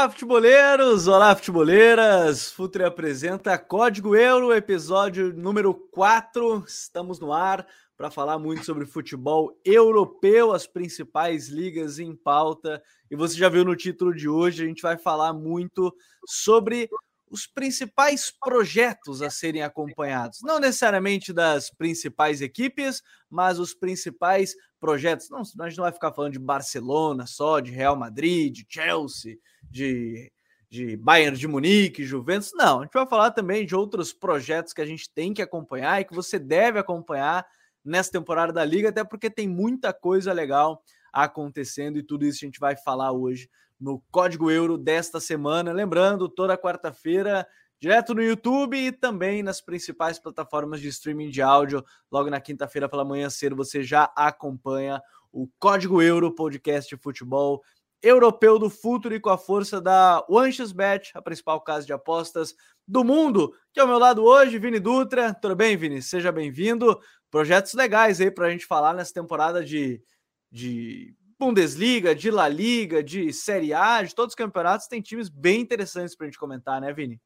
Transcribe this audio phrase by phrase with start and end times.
[0.00, 1.08] Olá, futeboleiros!
[1.08, 2.50] Olá, futeboleiras!
[2.50, 6.64] Futre apresenta Código Euro, episódio número 4.
[6.66, 7.66] Estamos no ar
[7.98, 12.82] para falar muito sobre futebol europeu, as principais ligas em pauta.
[13.10, 15.94] E você já viu no título de hoje, a gente vai falar muito
[16.26, 16.88] sobre
[17.30, 20.38] os principais projetos a serem acompanhados.
[20.42, 25.28] Não necessariamente das principais equipes, mas os principais projetos.
[25.28, 29.36] Não, a gente não vai ficar falando de Barcelona só, de Real Madrid, de Chelsea,
[29.70, 30.30] de,
[30.68, 32.52] de Bayern de Munique, Juventus.
[32.54, 36.00] Não, a gente vai falar também de outros projetos que a gente tem que acompanhar
[36.00, 37.46] e que você deve acompanhar
[37.84, 42.46] nessa temporada da Liga, até porque tem muita coisa legal acontecendo e tudo isso a
[42.46, 43.48] gente vai falar hoje
[43.80, 45.72] no Código Euro desta semana.
[45.72, 47.46] Lembrando, toda quarta-feira,
[47.80, 51.82] direto no YouTube e também nas principais plataformas de streaming de áudio.
[52.12, 55.00] Logo na quinta-feira pela manhã cedo, você já acompanha
[55.32, 57.62] o Código Euro, podcast de futebol
[58.02, 62.54] europeu do futuro e com a força da OneXBet, a principal casa de apostas
[62.86, 63.54] do mundo.
[63.72, 65.34] Que ao meu lado hoje, Vini Dutra.
[65.34, 66.02] Tudo bem, Vini?
[66.02, 66.98] Seja bem-vindo.
[67.30, 70.02] Projetos legais aí para a gente falar nessa temporada de,
[70.50, 75.60] de Bundesliga, de La Liga, de Série A, de todos os campeonatos, tem times bem
[75.60, 77.20] interessantes para a gente comentar, né, Vini?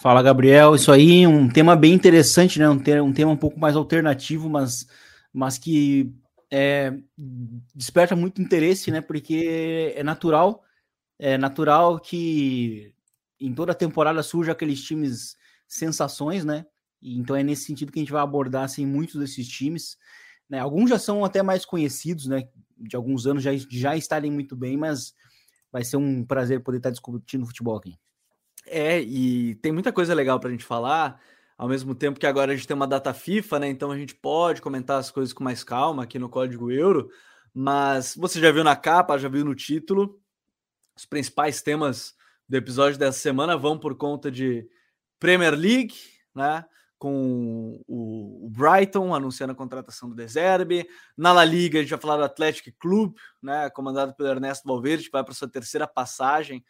[0.00, 0.74] Fala, Gabriel.
[0.74, 2.68] Isso aí, um tema bem interessante, né?
[2.68, 4.86] Um, tema, um tema um pouco mais alternativo, mas,
[5.32, 6.12] mas que
[6.50, 6.98] é,
[7.74, 9.00] desperta muito interesse, né?
[9.00, 10.64] Porque é natural,
[11.18, 12.94] é natural que
[13.40, 16.66] em toda a temporada surja aqueles times sensações, né?
[17.02, 19.96] Então é nesse sentido que a gente vai abordar assim, muitos desses times.
[20.48, 20.58] Né?
[20.58, 22.48] Alguns já são até mais conhecidos, né?
[22.78, 25.14] de alguns anos já, já estarem muito bem, mas
[25.70, 27.94] vai ser um prazer poder estar discutindo futebol aqui.
[28.66, 31.20] É, e tem muita coisa legal para a gente falar,
[31.58, 33.68] ao mesmo tempo que agora a gente tem uma data FIFA, né?
[33.68, 37.10] Então a gente pode comentar as coisas com mais calma aqui no Código Euro,
[37.52, 40.20] mas você já viu na capa, já viu no título,
[40.96, 42.14] os principais temas
[42.48, 44.68] do episódio dessa semana vão por conta de
[45.18, 45.96] Premier League,
[46.32, 46.64] né?
[46.98, 50.88] com o, Brighton anunciando a contratação do Deserbe.
[51.16, 55.04] Na La Liga, a gente vai falar do Atlético Clube, né, comandado pelo Ernesto Valverde,
[55.04, 56.64] que vai para sua terceira passagem.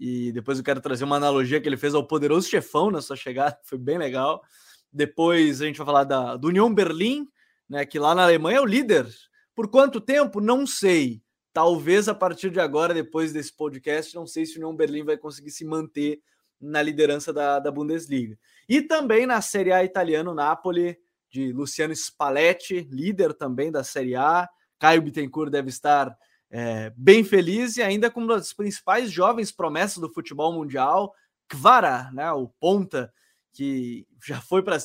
[0.00, 3.16] E depois eu quero trazer uma analogia que ele fez ao poderoso chefão na sua
[3.16, 4.42] chegada, foi bem legal.
[4.90, 7.28] Depois a gente vai falar da, do Union Berlim,
[7.68, 9.06] né, que lá na Alemanha é o líder.
[9.54, 10.40] Por quanto tempo?
[10.40, 11.22] Não sei.
[11.52, 15.18] Talvez a partir de agora, depois desse podcast, não sei se o Union Berlim vai
[15.18, 16.20] conseguir se manter
[16.58, 18.38] na liderança da, da Bundesliga.
[18.68, 20.96] E também na Série A italiana, Napoli,
[21.30, 24.48] de Luciano Spalletti, líder também da Série A.
[24.78, 26.16] Caio Bittencourt deve estar
[26.50, 31.14] é, bem feliz e ainda com uma das principais jovens promessas do futebol mundial,
[31.48, 33.12] Kvara, né, o ponta,
[33.52, 34.76] que já foi para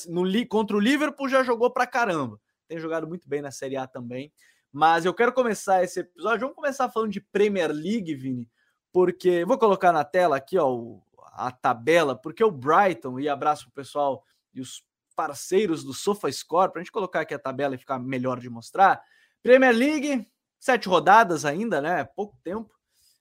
[0.49, 2.39] contra o Liverpool, já jogou para caramba.
[2.67, 4.31] Tem jogado muito bem na Série A também.
[4.71, 6.41] Mas eu quero começar esse episódio.
[6.41, 8.49] Vamos começar falando de Premier League, Vini,
[8.91, 10.97] porque vou colocar na tela aqui ó,
[11.33, 14.23] a tabela, porque o Brighton, e abraço o pessoal
[14.53, 14.83] e os
[15.15, 19.01] parceiros do SofaScore, para a gente colocar aqui a tabela e ficar melhor de mostrar.
[19.41, 20.27] Premier League,
[20.59, 22.03] sete rodadas ainda, né?
[22.03, 22.73] Pouco tempo,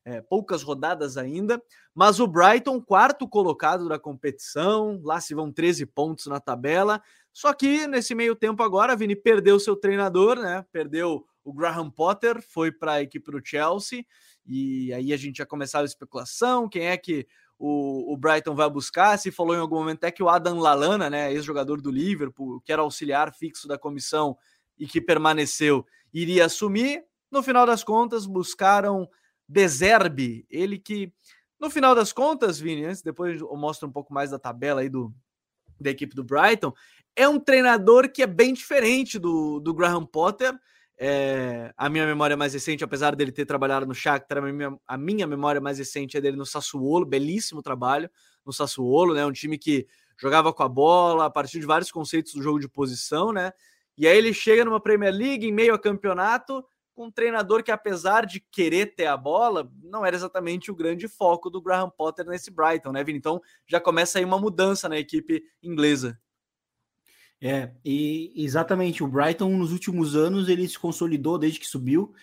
[0.05, 1.63] é, poucas rodadas ainda,
[1.95, 7.03] mas o Brighton, quarto colocado da competição, lá se vão 13 pontos na tabela.
[7.33, 10.65] Só que nesse meio tempo agora, Vini perdeu seu treinador, né?
[10.71, 14.05] Perdeu o Graham Potter, foi para a equipe do Chelsea,
[14.47, 17.27] e aí a gente já começava a especulação, quem é que
[17.59, 19.19] o, o Brighton vai buscar.
[19.19, 22.73] Se falou em algum momento até que o Adam Lalana, né, ex-jogador do Liverpool, que
[22.73, 24.37] era auxiliar fixo da comissão
[24.79, 27.05] e que permaneceu, iria assumir.
[27.35, 29.09] No final das contas, buscaram
[29.49, 31.13] Deserbe, ele que,
[31.59, 34.89] no final das contas, Vini, antes, depois eu mostro um pouco mais da tabela aí
[34.89, 35.13] do,
[35.81, 36.73] da equipe do Brighton,
[37.17, 40.57] é um treinador que é bem diferente do, do Graham Potter
[40.97, 44.97] é, a minha memória mais recente, apesar dele ter trabalhado no Shakhtar, a minha, a
[44.97, 48.09] minha memória mais recente é dele no Sassuolo, belíssimo trabalho
[48.47, 49.27] no Sassuolo, né?
[49.27, 52.69] Um time que jogava com a bola a partir de vários conceitos do jogo de
[52.69, 53.53] posição, né?
[53.99, 56.65] E aí ele chega numa Premier League em meio a campeonato
[56.95, 61.09] com um treinador que, apesar de querer ter a bola, não era exatamente o grande
[61.09, 63.19] foco do Graham Potter nesse Brighton, né, Vini?
[63.19, 66.19] Então já começa aí uma mudança na equipe inglesa.
[67.41, 72.15] É, e exatamente, o Brighton nos últimos anos ele se consolidou desde que subiu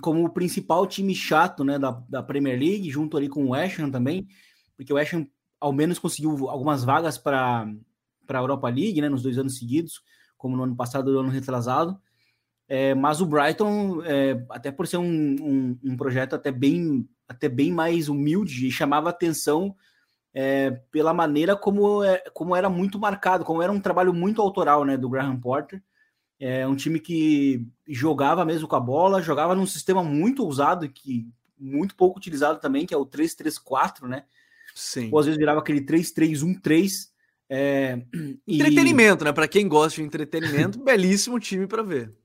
[0.00, 3.78] como o principal time chato né, da, da Premier League, junto ali com o West
[3.78, 4.26] Ham também,
[4.76, 5.26] porque o West Ham
[5.58, 7.66] ao menos conseguiu algumas vagas para
[8.28, 10.02] a Europa League, né, nos dois anos seguidos,
[10.36, 12.00] como no ano passado e no ano retrasado.
[12.72, 17.48] É, mas o Brighton, é, até por ser um, um, um, projeto até bem, até
[17.48, 19.74] bem mais humilde, chamava atenção
[20.32, 24.84] é, pela maneira como, é, como era muito marcado, como era um trabalho muito autoral
[24.84, 25.82] né, do Graham Porter.
[26.38, 31.28] É um time que jogava mesmo com a bola, jogava num sistema muito ousado, que
[31.58, 34.22] muito pouco utilizado também, que é o 3-3-4, né?
[34.76, 35.10] Sim.
[35.10, 37.10] Ou às vezes virava aquele 3-3-1-3.
[37.48, 38.00] É,
[38.46, 39.26] entretenimento, e...
[39.26, 39.32] né?
[39.32, 42.19] Para quem gosta de entretenimento, belíssimo time para ver.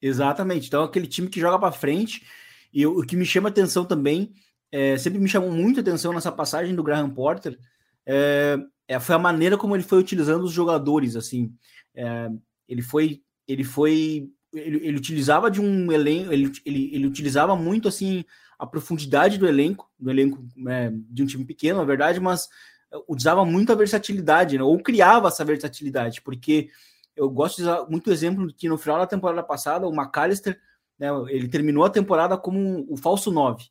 [0.00, 0.66] Exatamente.
[0.66, 2.26] Então, aquele time que joga para frente.
[2.72, 4.32] E o, que me chama atenção também,
[4.70, 7.56] é, sempre me chamou muito atenção nessa passagem do Graham Porter,
[8.04, 8.58] é,
[8.88, 11.14] é, foi a maneira como ele foi utilizando os jogadores.
[11.14, 11.54] Assim,
[11.94, 12.28] é,
[12.68, 17.86] ele foi, ele foi, ele, ele, utilizava de um elenco, ele, ele, ele utilizava muito
[17.86, 18.24] assim
[18.58, 22.48] a profundidade do elenco, do elenco é, de um time pequeno, na verdade, mas
[23.08, 24.62] usava muito a versatilidade, né?
[24.62, 26.70] ou criava essa versatilidade, porque
[27.16, 30.60] eu gosto de usar muito exemplo que no final da temporada passada, o McAllister,
[30.98, 33.64] né, ele terminou a temporada como o falso 9,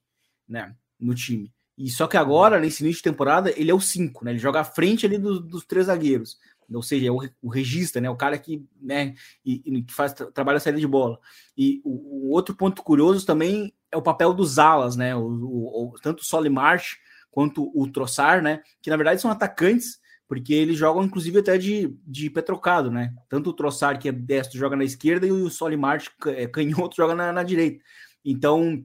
[0.48, 1.54] né, no time.
[1.78, 4.32] E só que agora, nesse início de temporada, ele é o 5, né?
[4.32, 6.38] Ele joga à frente ali do, dos três zagueiros.
[6.72, 8.10] Ou seja, é o, o regista, né?
[8.10, 11.20] O cara que, né, e, e faz trabalha a saída de bola.
[11.58, 15.16] E o, o, outro ponto curioso também é o papel dos alas, né?
[15.16, 16.98] O, o, tanto o Solimarch
[17.32, 18.62] quanto o Troçar, né?
[18.82, 20.00] Que na verdade são atacantes,
[20.34, 23.14] porque eles jogam inclusive até de, de pé trocado, né?
[23.30, 27.14] Tanto o Troçar, que é destro, joga na esquerda, e o Solimar, é, canhoto, joga
[27.14, 27.84] na, na direita.
[28.26, 28.84] Então,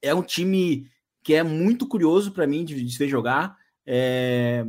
[0.00, 0.88] é um time
[1.24, 3.56] que é muito curioso para mim de, de, ver jogar.
[3.84, 4.64] É,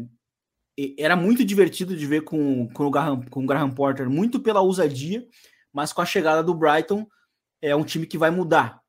[0.97, 4.61] era muito divertido de ver com, com, o Graham, com o Graham Porter, muito pela
[4.61, 5.23] ousadia,
[5.71, 7.05] mas com a chegada do Brighton,
[7.61, 8.81] é um time que vai mudar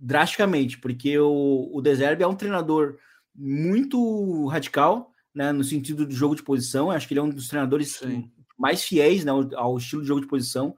[0.00, 2.96] drasticamente, porque o, o Deserve é um treinador
[3.32, 6.90] muito radical, né, no sentido do jogo de posição.
[6.90, 8.30] acho que ele é um dos treinadores Sim.
[8.58, 10.74] mais fiéis né, ao, estilo de jogo de posição.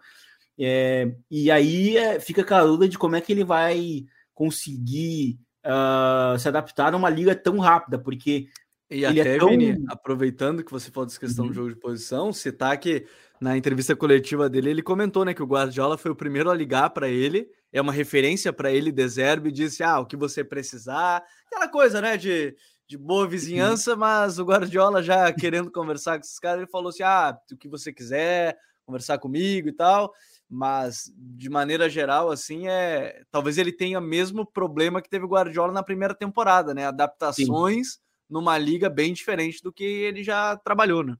[0.58, 6.36] É, e aí é, fica aquela dúvida de como é que ele vai conseguir uh,
[6.36, 8.48] se adaptar a uma liga tão rápida, porque
[8.90, 9.50] e ele até, é tão...
[9.50, 11.50] Vini, aproveitando que você falou dessa questão uhum.
[11.52, 13.06] do jogo de posição, citar que
[13.40, 16.90] na entrevista coletiva dele ele comentou né, que o Guardiola foi o primeiro a ligar
[16.90, 21.22] para ele, é uma referência para ele, Deserbe, e disse: Ah, o que você precisar,
[21.46, 22.56] aquela coisa, né, de
[22.88, 23.28] de boa uhum.
[23.28, 27.56] vizinhança, mas o Guardiola já querendo conversar com esses caras, ele falou assim: ah, o
[27.56, 28.56] que você quiser,
[28.86, 30.12] conversar comigo e tal.
[30.50, 35.28] Mas de maneira geral, assim, é talvez ele tenha o mesmo problema que teve o
[35.28, 36.86] Guardiola na primeira temporada, né?
[36.86, 37.98] Adaptações Sim.
[38.30, 41.14] numa liga bem diferente do que ele já trabalhou, né?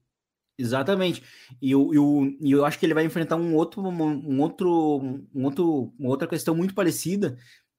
[0.57, 1.23] Exatamente.
[1.61, 4.99] E eu, eu, eu acho que ele vai enfrentar um outro, um outro,
[5.33, 7.37] um outro, uma outra questão muito parecida,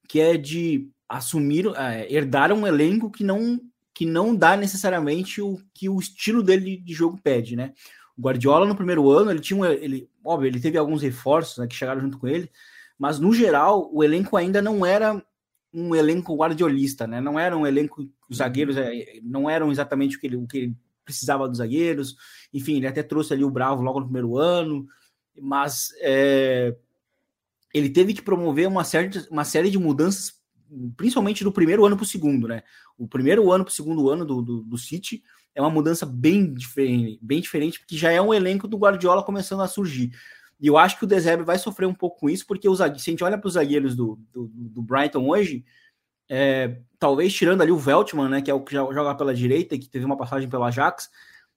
[0.08, 3.60] que é de assumir, é, herdar um elenco que não
[4.00, 7.74] que não dá necessariamente o que o estilo dele de jogo pede, né?
[8.16, 11.66] O Guardiola no primeiro ano, ele tinha um, ele, óbvio, ele teve alguns reforços né,
[11.66, 12.50] que chegaram junto com ele,
[12.98, 15.22] mas no geral o elenco ainda não era
[15.70, 17.20] um elenco guardiolista, né?
[17.20, 20.56] Não era um elenco, os zagueiros é, não eram exatamente o que ele, o que
[20.56, 22.16] ele precisava dos zagueiros.
[22.54, 24.86] Enfim, ele até trouxe ali o Bravo logo no primeiro ano,
[25.38, 26.74] mas é,
[27.74, 30.39] ele teve que promover uma série, uma série de mudanças
[30.96, 32.62] principalmente do primeiro ano para o segundo, né?
[32.96, 35.22] O primeiro ano para o segundo ano do, do, do, City
[35.54, 39.62] é uma mudança bem diferente, bem diferente, porque já é um elenco do Guardiola começando
[39.62, 40.12] a surgir.
[40.60, 42.84] E eu acho que o Deserve vai sofrer um pouco com isso, porque os, se
[42.84, 45.64] a gente olha para os zagueiros do, do, do, Brighton hoje,
[46.28, 49.88] é, talvez tirando ali o Veltman, né, que é o que joga pela direita, que
[49.88, 51.08] teve uma passagem pelo Ajax,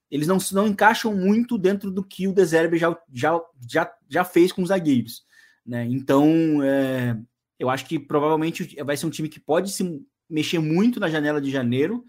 [0.10, 4.52] eles não, não encaixam muito dentro do que o Deserve já, já, já, já fez
[4.52, 5.26] com os zagueiros.
[5.66, 5.86] Né?
[5.86, 7.18] Então, é,
[7.64, 11.40] eu acho que provavelmente vai ser um time que pode se mexer muito na janela
[11.40, 12.04] de janeiro.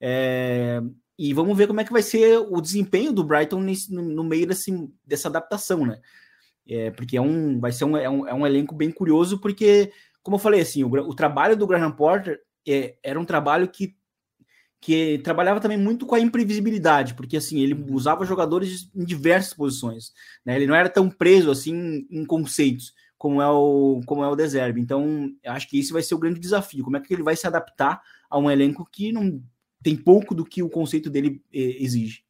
[0.00, 0.80] É,
[1.18, 4.46] e vamos ver como é que vai ser o desempenho do Brighton nesse, no, meio
[4.46, 4.72] desse,
[5.06, 6.00] dessa adaptação, né?
[6.66, 9.92] É, porque é um, vai ser um, é, um, é um elenco bem curioso, porque,
[10.22, 13.94] como eu falei, assim, o, o trabalho do Graham Porter é, era um trabalho que,
[14.80, 20.12] que trabalhava também muito com a imprevisibilidade, porque assim, ele usava jogadores em diversas posições,
[20.46, 20.56] né?
[20.56, 22.94] Ele não era tão preso assim em conceitos
[23.24, 24.78] como é o, como é o Deserve.
[24.78, 26.84] Então, acho que esse vai ser o grande desafio.
[26.84, 29.42] Como é que ele vai se adaptar a um elenco que não
[29.82, 32.22] tem pouco do que o conceito dele eh, exige.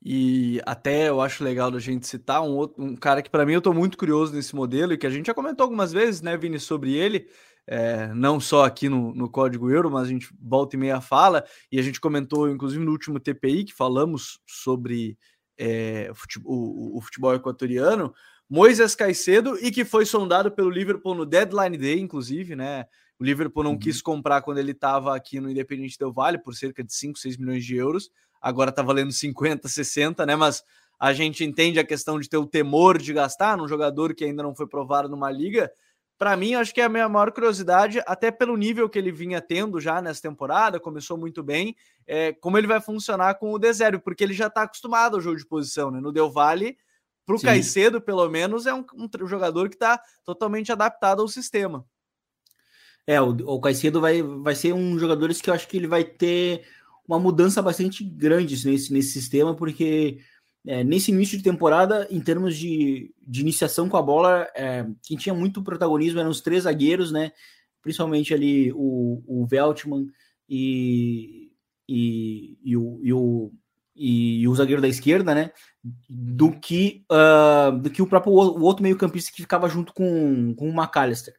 [0.00, 3.54] E até eu acho legal da gente citar um, outro, um cara que para mim
[3.54, 6.36] eu estou muito curioso nesse modelo e que a gente já comentou algumas vezes, né,
[6.36, 7.26] Vini, sobre ele,
[7.66, 11.44] é, não só aqui no, no Código Euro, mas a gente volta e meia fala,
[11.72, 15.18] e a gente comentou, inclusive, no último TPI, que falamos sobre
[15.58, 18.14] é, o, futebol, o, o futebol equatoriano,
[18.50, 22.84] Moisés Caicedo e que foi sondado pelo Liverpool no deadline day, inclusive, né?
[23.16, 23.78] O Liverpool não uhum.
[23.78, 27.36] quis comprar quando ele estava aqui no Independente Del Vale por cerca de 5, 6
[27.36, 28.10] milhões de euros.
[28.42, 30.34] Agora está valendo 50, 60, né?
[30.34, 30.64] Mas
[30.98, 34.42] a gente entende a questão de ter o temor de gastar num jogador que ainda
[34.42, 35.70] não foi provado numa liga.
[36.18, 39.40] Para mim, acho que é a minha maior curiosidade, até pelo nível que ele vinha
[39.40, 44.00] tendo já nessa temporada, começou muito bem, é, como ele vai funcionar com o Desério,
[44.00, 46.00] porque ele já está acostumado ao jogo de posição, né?
[46.00, 46.76] No Del Valle
[47.30, 51.84] para o Caicedo, pelo menos, é um, um jogador que está totalmente adaptado ao sistema.
[53.06, 56.04] É, o, o Caicedo vai, vai ser um jogador que eu acho que ele vai
[56.04, 56.64] ter
[57.06, 60.18] uma mudança bastante grande nesse, nesse sistema, porque
[60.66, 65.16] é, nesse início de temporada, em termos de, de iniciação com a bola, é, quem
[65.16, 67.32] tinha muito protagonismo eram os três zagueiros, né?
[67.82, 70.06] Principalmente ali o, o Veltman
[70.48, 71.50] e,
[71.88, 73.52] e, e, o, e, o,
[74.02, 75.50] e, o zagueiro da esquerda, né?
[76.08, 80.70] Do que, uh, do que o próprio o outro meio-campista que ficava junto com, com
[80.70, 81.34] o McAllister.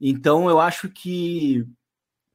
[0.00, 1.66] Então eu acho que,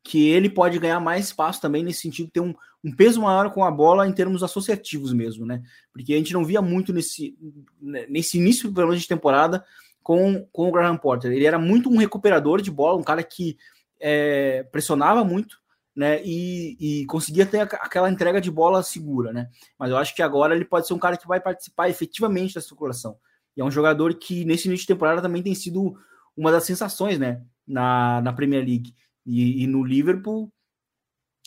[0.03, 3.63] que ele pode ganhar mais espaço também nesse sentido, ter um, um peso maior com
[3.63, 5.63] a bola em termos associativos mesmo, né?
[5.91, 7.35] Porque a gente não via muito nesse,
[7.81, 9.65] nesse início, pelo menos, de temporada
[10.03, 11.31] com, com o Graham Porter.
[11.31, 13.57] Ele era muito um recuperador de bola, um cara que
[13.99, 15.60] é, pressionava muito,
[15.95, 16.21] né?
[16.23, 19.49] E, e, conseguia ter aquela entrega de bola segura, né?
[19.77, 22.61] Mas eu acho que agora ele pode ser um cara que vai participar efetivamente da
[22.61, 23.17] circulação.
[23.55, 25.95] E é um jogador que nesse início de temporada também tem sido
[26.35, 27.43] uma das sensações, né?
[27.67, 28.95] Na, na Premier League.
[29.25, 30.51] E, e no Liverpool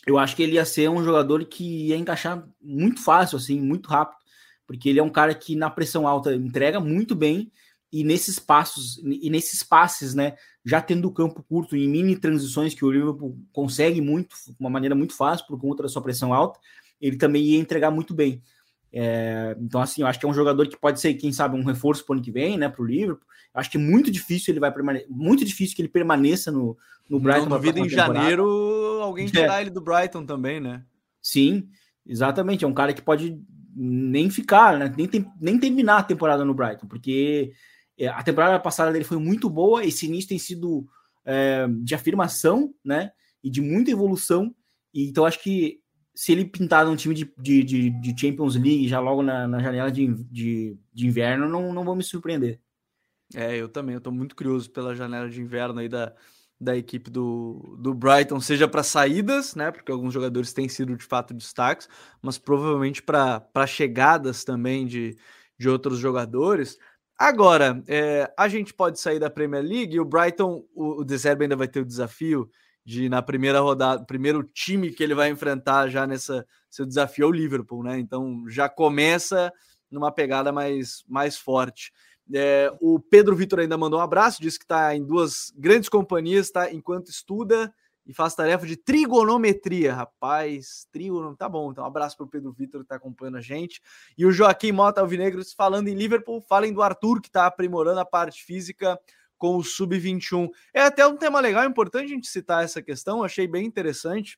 [0.05, 3.89] eu acho que ele ia ser um jogador que ia encaixar muito fácil, assim, muito
[3.89, 4.19] rápido,
[4.67, 7.51] porque ele é um cara que na pressão alta entrega muito bem
[7.95, 10.35] e nesses passos e nesses passes, né,
[10.65, 14.69] já tendo o campo curto em mini transições que o Liverpool consegue muito, de uma
[14.69, 16.59] maneira muito fácil por conta da sua pressão alta,
[16.99, 18.41] ele também ia entregar muito bem.
[18.91, 21.63] É, então, assim, eu acho que é um jogador que pode ser, quem sabe, um
[21.63, 23.25] reforço para o ano que vem, né, para o Liverpool.
[23.53, 26.77] Eu acho que é muito difícil ele vai permanecer, muito difícil que ele permaneça no,
[27.09, 27.47] no Brighton.
[27.47, 28.45] Não duvido em janeiro
[29.01, 29.61] alguém tirar é.
[29.61, 30.83] ele do Brighton também, né?
[31.21, 31.69] Sim,
[32.05, 32.65] exatamente.
[32.65, 33.41] É um cara que pode
[33.73, 37.53] nem ficar, né, nem, tem, nem terminar a temporada no Brighton, porque é,
[38.03, 39.85] a temporada passada dele foi muito boa.
[39.85, 40.87] Esse início tem sido
[41.25, 43.11] é, de afirmação, né,
[43.43, 44.53] e de muita evolução.
[44.93, 45.79] E, então, acho que
[46.13, 49.59] se ele pintar num time de, de, de, de Champions League já logo na, na
[49.59, 52.59] janela de, de, de, inverno, não, não vou me surpreender.
[53.33, 56.13] É, eu também, eu tô muito curioso pela janela de inverno aí da,
[56.59, 59.71] da equipe do, do Brighton, seja para saídas, né?
[59.71, 61.89] Porque alguns jogadores têm sido de fato destaques,
[62.21, 65.17] mas provavelmente para chegadas também de,
[65.57, 66.77] de outros jogadores.
[67.17, 71.05] Agora, é, a gente pode sair da Premier League e o Brighton, o, o
[71.41, 72.49] ainda vai ter o desafio
[72.85, 77.27] de na primeira rodada, primeiro time que ele vai enfrentar já nessa seu desafio é
[77.27, 77.97] o Liverpool, né?
[77.97, 79.51] Então já começa
[79.89, 81.91] numa pegada mais, mais forte.
[82.33, 86.51] É, o Pedro Vitor ainda mandou um abraço, disse que está em duas grandes companhias,
[86.51, 86.71] tá?
[86.71, 87.73] Enquanto estuda
[88.05, 89.93] e faz tarefa de trigonometria.
[89.93, 91.71] Rapaz, trigonometria, tá bom.
[91.71, 93.81] Então, um abraço para o Pedro Vitor que está acompanhando a gente.
[94.17, 98.05] E o Joaquim Mota Alvinegros falando em Liverpool, falem do Arthur que está aprimorando a
[98.05, 98.99] parte física
[99.37, 100.49] com o Sub-21.
[100.73, 104.37] É até um tema legal, é importante a gente citar essa questão, achei bem interessante.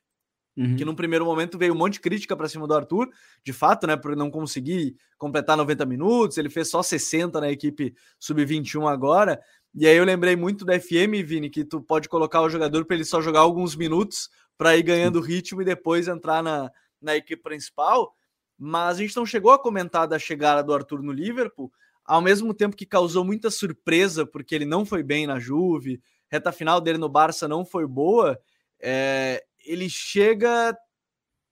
[0.56, 0.74] Uhum.
[0.74, 3.08] Que num primeiro momento veio um monte de crítica para cima do Arthur,
[3.44, 3.96] de fato, né?
[3.96, 9.40] Por não conseguir completar 90 minutos, ele fez só 60 na equipe sub-21 agora.
[9.74, 12.96] E aí eu lembrei muito da FM, Vini, que tu pode colocar o jogador para
[12.96, 16.70] ele só jogar alguns minutos para ir ganhando ritmo e depois entrar na,
[17.00, 18.14] na equipe principal.
[18.58, 21.72] Mas a gente não chegou a comentar da chegada do Arthur no Liverpool,
[22.04, 26.50] ao mesmo tempo que causou muita surpresa, porque ele não foi bem na Juve, reta
[26.50, 28.38] final dele no Barça não foi boa,
[28.80, 30.76] é, ele chega.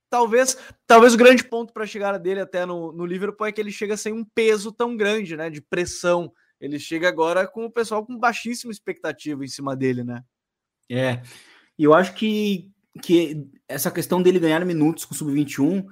[0.08, 0.56] Talvez,
[0.86, 3.72] talvez o grande ponto para a chegada dele até no, no Liverpool é que ele
[3.72, 5.50] chega sem um peso tão grande, né?
[5.50, 6.32] De pressão.
[6.60, 10.24] Ele chega agora com o pessoal com baixíssima expectativa em cima dele, né?
[10.90, 11.22] É.
[11.78, 12.70] E eu acho que,
[13.02, 15.86] que essa questão dele ganhar minutos com o Sub-21,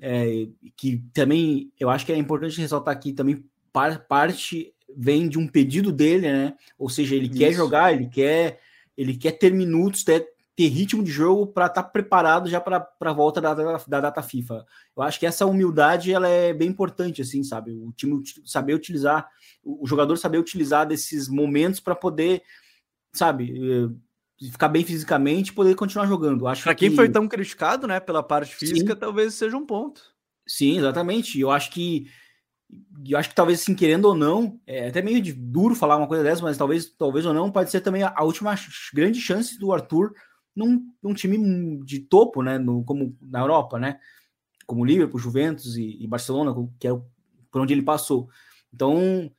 [0.00, 5.46] é, que também eu acho que é importante ressaltar aqui também parte vem de um
[5.46, 6.54] pedido dele, né?
[6.78, 7.38] Ou seja, ele Isso.
[7.38, 8.58] quer jogar, ele quer,
[8.96, 10.26] ele quer ter minutos, ter,
[10.60, 14.00] ter ritmo de jogo para estar tá preparado já para a volta da, da, da,
[14.00, 14.66] data FIFA.
[14.94, 17.70] Eu acho que essa humildade ela é bem importante, assim, sabe?
[17.70, 19.26] O time saber utilizar,
[19.64, 22.42] o jogador saber utilizar desses momentos para poder,
[23.10, 23.54] sabe?
[23.58, 26.46] Eh, ficar bem fisicamente e poder continuar jogando.
[26.46, 26.96] Acho para quem que...
[26.96, 29.00] foi tão criticado, né, pela parte física, Sim.
[29.00, 30.02] talvez seja um ponto.
[30.46, 31.40] Sim, exatamente.
[31.40, 32.06] Eu acho que
[33.08, 36.06] eu acho que talvez, assim, querendo ou não, é até meio de duro falar uma
[36.06, 38.54] coisa dessa, mas talvez, talvez ou não, pode ser também a, a última
[38.92, 40.12] grande chance do Arthur
[40.64, 42.58] num, num, time de topo, né?
[42.58, 43.98] No, como na Europa, né?
[44.66, 46.92] Como Liverpool, Juventus e, e Barcelona, que é
[47.50, 48.28] por onde ele passou.
[48.72, 49.30] Então,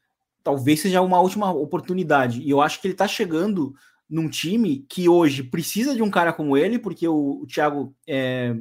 [0.43, 2.41] talvez seja uma última oportunidade.
[2.41, 3.73] E eu acho que ele tá chegando
[4.09, 8.55] num time que hoje precisa de um cara como ele, porque o, o Thiago é,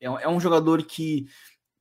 [0.00, 1.26] é, é um jogador que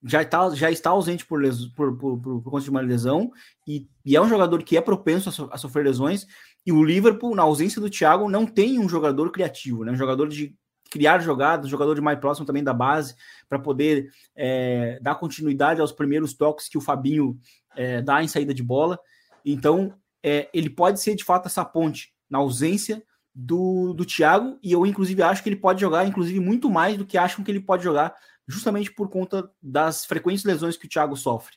[0.05, 3.31] já está, já está ausente por, les, por, por, por, por, conta de uma lesão
[3.67, 6.27] e, e, é um jogador que é propenso a, so, a, sofrer lesões.
[6.65, 9.91] E o Liverpool, na ausência do Thiago, não tem um jogador criativo, né?
[9.91, 10.55] um jogador de
[10.89, 13.15] criar jogadas, um jogador de mais próximo também da base,
[13.49, 17.39] para poder é, dar continuidade aos primeiros toques que o Fabinho
[17.75, 18.99] é, dá em saída de bola.
[19.43, 23.03] Então, é, ele pode ser de fato essa ponte na ausência
[23.33, 27.05] do, do Thiago, e eu, inclusive, acho que ele pode jogar, inclusive, muito mais do
[27.05, 28.15] que acham que ele pode jogar,
[28.47, 31.55] justamente por conta das frequentes lesões que o Thiago sofre.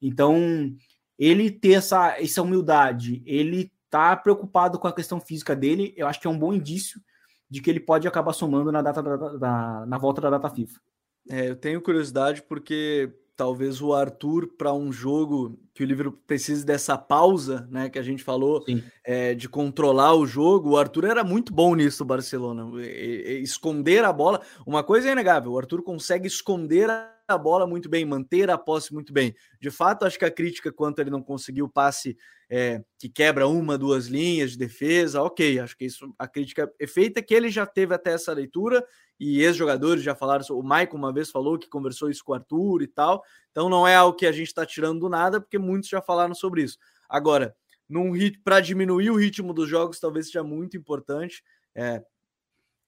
[0.00, 0.72] Então,
[1.18, 6.20] ele ter essa, essa humildade, ele tá preocupado com a questão física dele, eu acho
[6.20, 7.00] que é um bom indício
[7.48, 10.80] de que ele pode acabar somando na data da, da na volta da data FIFA.
[11.28, 16.64] É, eu tenho curiosidade porque talvez o Arthur para um jogo que o Liverpool precise
[16.64, 18.64] dessa pausa, né, que a gente falou,
[19.04, 20.70] é, de controlar o jogo.
[20.70, 24.40] O Arthur era muito bom nisso, o Barcelona, esconder a bola.
[24.66, 28.94] Uma coisa é inegável, o Arthur consegue esconder a bola muito bem, manter a posse
[28.94, 29.34] muito bem.
[29.60, 32.16] De fato, acho que a crítica quanto ele não conseguiu o passe
[32.48, 36.86] é, que quebra uma, duas linhas de defesa, ok, acho que isso a crítica é
[36.86, 38.84] feita, que ele já teve até essa leitura
[39.18, 42.82] e ex-jogadores já falaram, o Maicon uma vez falou que conversou isso com o Arthur
[42.82, 45.88] e tal, então não é algo que a gente está tirando do nada, porque muitos
[45.88, 46.78] já falaram sobre isso.
[47.08, 47.56] Agora,
[47.88, 48.12] num
[48.44, 51.42] para diminuir o ritmo dos jogos, talvez seja muito importante,
[51.74, 52.02] é,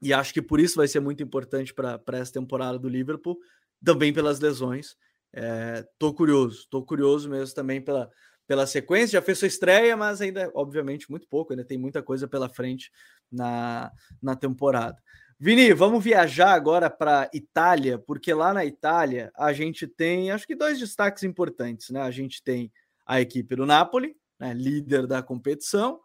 [0.01, 3.39] e acho que por isso vai ser muito importante para essa temporada do Liverpool,
[3.85, 4.97] também pelas lesões.
[5.33, 8.11] É, tô curioso, tô curioso mesmo também pela,
[8.47, 9.19] pela sequência.
[9.19, 12.91] Já fez sua estreia, mas ainda, obviamente, muito pouco, ainda tem muita coisa pela frente
[13.31, 13.93] na,
[14.23, 14.97] na temporada.
[15.41, 20.57] Vini, vamos viajar agora para Itália, porque lá na Itália a gente tem, acho que
[20.57, 22.01] dois destaques importantes, né?
[22.03, 22.73] A gente tem
[23.07, 26.01] a equipe do Napoli, né, líder da competição,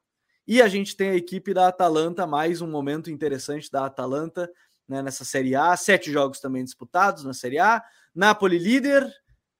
[0.47, 4.47] e a gente tem a equipe da Atalanta, mais um momento interessante da Atalanta
[4.87, 7.83] né, nessa Série A, sete jogos também disputados na Série A.
[8.13, 9.11] Napoli líder,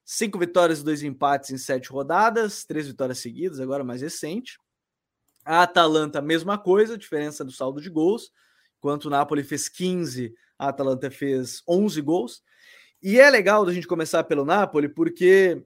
[0.05, 4.57] cinco vitórias e dois empates em sete rodadas, três vitórias seguidas, agora mais recente.
[5.45, 8.31] A Atalanta, mesma coisa, diferença do saldo de gols.
[8.77, 12.43] Enquanto o Napoli fez 15, a Atalanta fez 11 gols.
[13.01, 15.61] E é legal da gente começar pelo Napoli, porque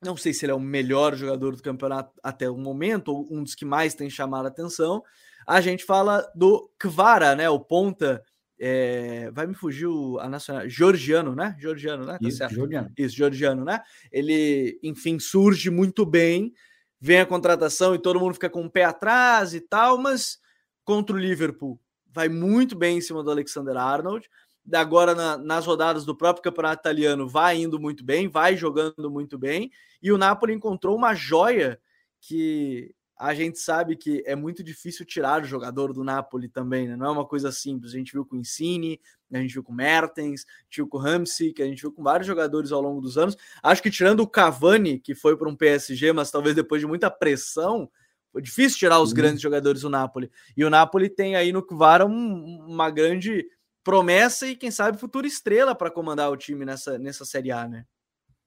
[0.00, 3.42] não sei se ele é o melhor jogador do campeonato até o momento, ou um
[3.42, 5.02] dos que mais tem chamado a atenção.
[5.46, 7.48] A gente fala do Kvara, né?
[7.48, 8.22] O ponta.
[8.66, 9.30] É...
[9.32, 10.66] vai me fugir o, a nacional.
[10.68, 11.54] Georgiano, né?
[11.58, 12.18] Georgiano, né?
[12.18, 12.54] Tá Isso, certo?
[12.54, 12.92] Georgiano.
[12.96, 13.80] Isso, Georgiano, né?
[14.10, 16.54] Ele, enfim, surge muito bem.
[16.98, 20.38] Vem a contratação e todo mundo fica com o pé atrás e tal, mas
[20.84, 21.78] contra o Liverpool
[22.10, 24.30] vai muito bem em cima do Alexander Arnold.
[24.72, 29.36] Agora, na, nas rodadas do próprio campeonato italiano, vai indo muito bem, vai jogando muito
[29.36, 29.70] bem.
[30.00, 31.78] E o Napoli encontrou uma joia
[32.20, 36.96] que a gente sabe que é muito difícil tirar o jogador do Napoli também, né?
[36.96, 37.94] Não é uma coisa simples.
[37.94, 39.00] A gente viu com o Insigne,
[39.32, 41.80] a gente viu com o Mertens, a gente viu com o Ramsey, que a gente
[41.80, 43.36] viu com vários jogadores ao longo dos anos.
[43.62, 47.10] Acho que tirando o Cavani, que foi para um PSG, mas talvez depois de muita
[47.10, 47.88] pressão,
[48.32, 49.16] foi difícil tirar os uhum.
[49.16, 50.30] grandes jogadores do Napoli.
[50.56, 53.46] E o Napoli tem aí no Kvara um, uma grande
[53.84, 57.84] promessa e, quem sabe, futura estrela para comandar o time nessa, nessa Série A, né?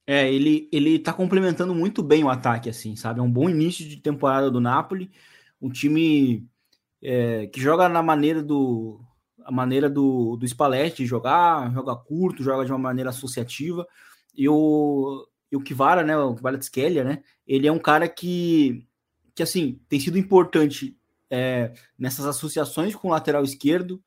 [0.10, 3.20] É, ele, ele tá complementando muito bem o ataque, assim, sabe?
[3.20, 5.12] É um bom início de temporada do Napoli.
[5.62, 6.48] Um time
[7.02, 9.02] é, que joga na maneira do
[9.44, 13.88] a maneira do, do Spalletti jogar, joga curto, joga de uma maneira associativa.
[14.36, 16.60] E o, e o Kivara, né, o Kivara
[17.04, 18.88] né, ele é um cara que
[19.36, 20.98] que assim tem sido importante
[21.30, 24.02] é, nessas associações com o lateral esquerdo,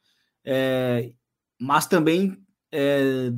[0.44, 1.12] é,
[1.58, 2.36] mas também
[2.72, 3.30] é,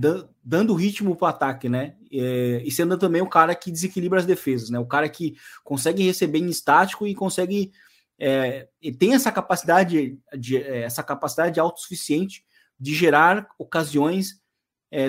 [0.43, 1.97] dando ritmo para o ataque, né?
[2.13, 4.79] É, e sendo também o cara que desequilibra as defesas, né?
[4.79, 7.73] O cara que consegue receber em estático e consegue
[8.19, 12.45] é, e tem essa capacidade de é, essa capacidade autossuficiente
[12.79, 14.41] de gerar ocasiões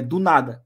[0.07, 0.63] do nada.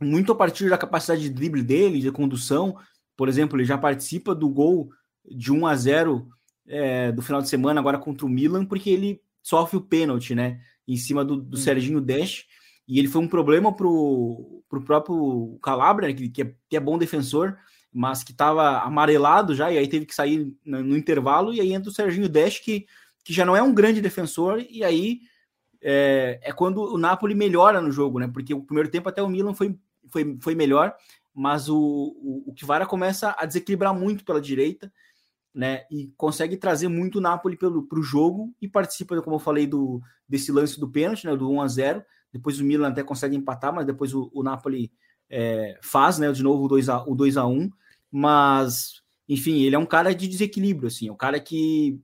[0.00, 2.74] Muito a partir da capacidade de drible dele, de condução,
[3.20, 4.90] por exemplo, ele já participa do gol
[5.30, 6.26] de 1 a 0
[6.66, 10.58] é, do final de semana agora contra o Milan, porque ele sofre o pênalti, né?
[10.88, 11.60] Em cima do, do hum.
[11.60, 12.46] Serginho Dash.
[12.90, 16.98] E ele foi um problema pro, pro próprio Calabria, que, que, é, que é bom
[16.98, 17.56] defensor,
[17.92, 21.72] mas que estava amarelado já, e aí teve que sair no, no, intervalo, e aí
[21.72, 22.86] entra o Serginho Dash, que,
[23.22, 25.20] que já não é um grande defensor, e aí
[25.80, 28.26] é, é quando o Napoli melhora no jogo, né?
[28.26, 30.92] Porque o primeiro tempo até o Milan foi, foi, foi melhor,
[31.32, 34.92] mas o, o, o Kivara começa a desequilibrar muito pela direita,
[35.54, 35.84] né?
[35.92, 40.02] E consegue trazer muito o Napoli para o jogo e participa, como eu falei, do,
[40.28, 41.36] desse lance do pênalti, né?
[41.36, 44.92] Do 1 a 0 Depois o Milan até consegue empatar, mas depois o, o Napoli
[45.28, 46.30] é, faz, né?
[46.32, 47.70] De novo o 2 a, o 2 a 1
[48.10, 52.00] Mas, enfim, ele é um cara de desequilíbrio, assim, é um cara que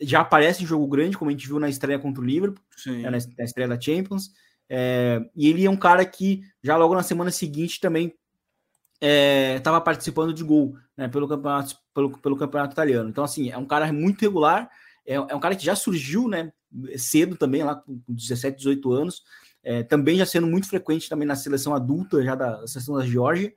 [0.00, 3.10] já aparece em jogo grande, como a gente viu na estreia contra o Liverpool, né,
[3.10, 4.30] na estreia da Champions.
[4.68, 8.14] É, e ele é um cara que já logo na semana seguinte também
[9.56, 13.08] estava é, participando de gol né, pelo, campeonato, pelo, pelo campeonato italiano.
[13.08, 14.70] Então, assim, é um cara muito regular,
[15.06, 16.52] é, é um cara que já surgiu né,
[16.96, 19.22] cedo também, lá com 17, 18 anos,
[19.62, 23.52] é, também já sendo muito frequente também na seleção adulta, já da seleção da Geórgia.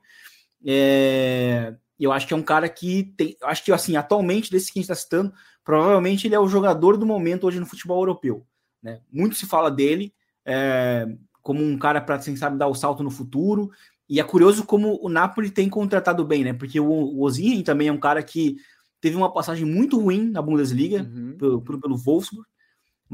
[0.64, 3.36] É, eu acho que é um cara que tem.
[3.42, 5.32] Acho que, assim, atualmente, desse que a gente está citando,
[5.64, 8.46] provavelmente ele é o jogador do momento hoje no futebol europeu.
[8.82, 9.00] Né?
[9.10, 10.12] Muito se fala dele
[10.44, 11.06] é,
[11.40, 13.70] como um cara para, quem sabe, dar o salto no futuro.
[14.08, 16.52] E é curioso como o Napoli tem contratado bem, né?
[16.52, 18.56] Porque o, o também é um cara que
[19.00, 21.36] teve uma passagem muito ruim na Bundesliga uhum.
[21.38, 22.46] pelo, pelo, pelo Wolfsburg,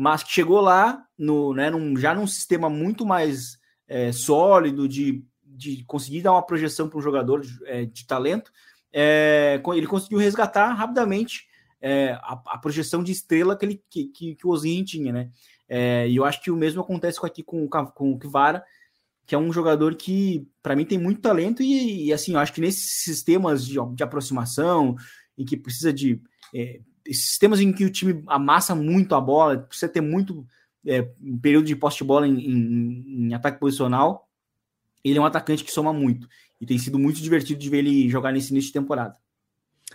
[0.00, 3.58] mas que chegou lá no, né, num, já num sistema muito mais
[3.88, 8.52] é, sólido de, de conseguir dar uma projeção para um jogador de, é, de talento.
[8.92, 11.48] É, ele conseguiu resgatar rapidamente
[11.80, 15.30] é, a, a, projeção de estrela que, ele, que, que, que o Ozirren tinha, né?
[15.68, 18.62] É, e eu acho que o mesmo acontece aqui com, com o Kivara,
[19.26, 22.52] que é um jogador que, para mim, tem muito talento e, e, assim, eu acho
[22.52, 24.94] que nesses sistemas de, de aproximação,
[25.36, 26.22] em que precisa de...
[26.54, 26.78] É,
[27.12, 30.46] sistemas em que o time amassa muito a bola, precisa ter muito
[30.86, 34.28] é, um período de poste de bola em, em, em ataque posicional,
[35.04, 36.28] ele é um atacante que soma muito.
[36.60, 39.16] E tem sido muito divertido de ver ele jogar nesse início de temporada.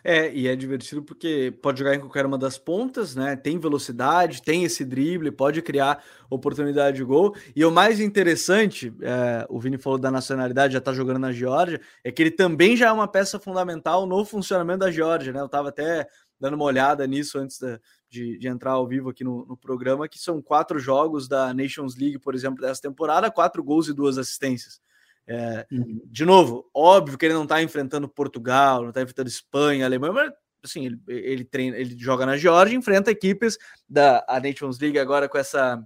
[0.03, 3.35] É, e é divertido porque pode jogar em qualquer uma das pontas, né?
[3.35, 7.35] Tem velocidade, tem esse drible, pode criar oportunidade de gol.
[7.55, 11.79] E o mais interessante, é, o Vini falou da nacionalidade, já tá jogando na Geórgia,
[12.03, 15.39] é que ele também já é uma peça fundamental no funcionamento da Geórgia, né?
[15.39, 16.07] Eu tava até
[16.43, 17.79] dando uma olhada nisso antes da,
[18.09, 21.95] de, de, entrar ao vivo aqui no, no, programa, que são quatro jogos da Nations
[21.95, 24.81] League, por exemplo, dessa temporada, quatro gols e duas assistências.
[25.25, 26.01] É, uhum.
[26.03, 30.33] De novo, óbvio que ele não está enfrentando Portugal, não está enfrentando Espanha, Alemanha, mas
[30.61, 35.29] assim, ele, ele treina, ele joga na Geórgia, enfrenta equipes da a Nations League agora
[35.29, 35.81] com essa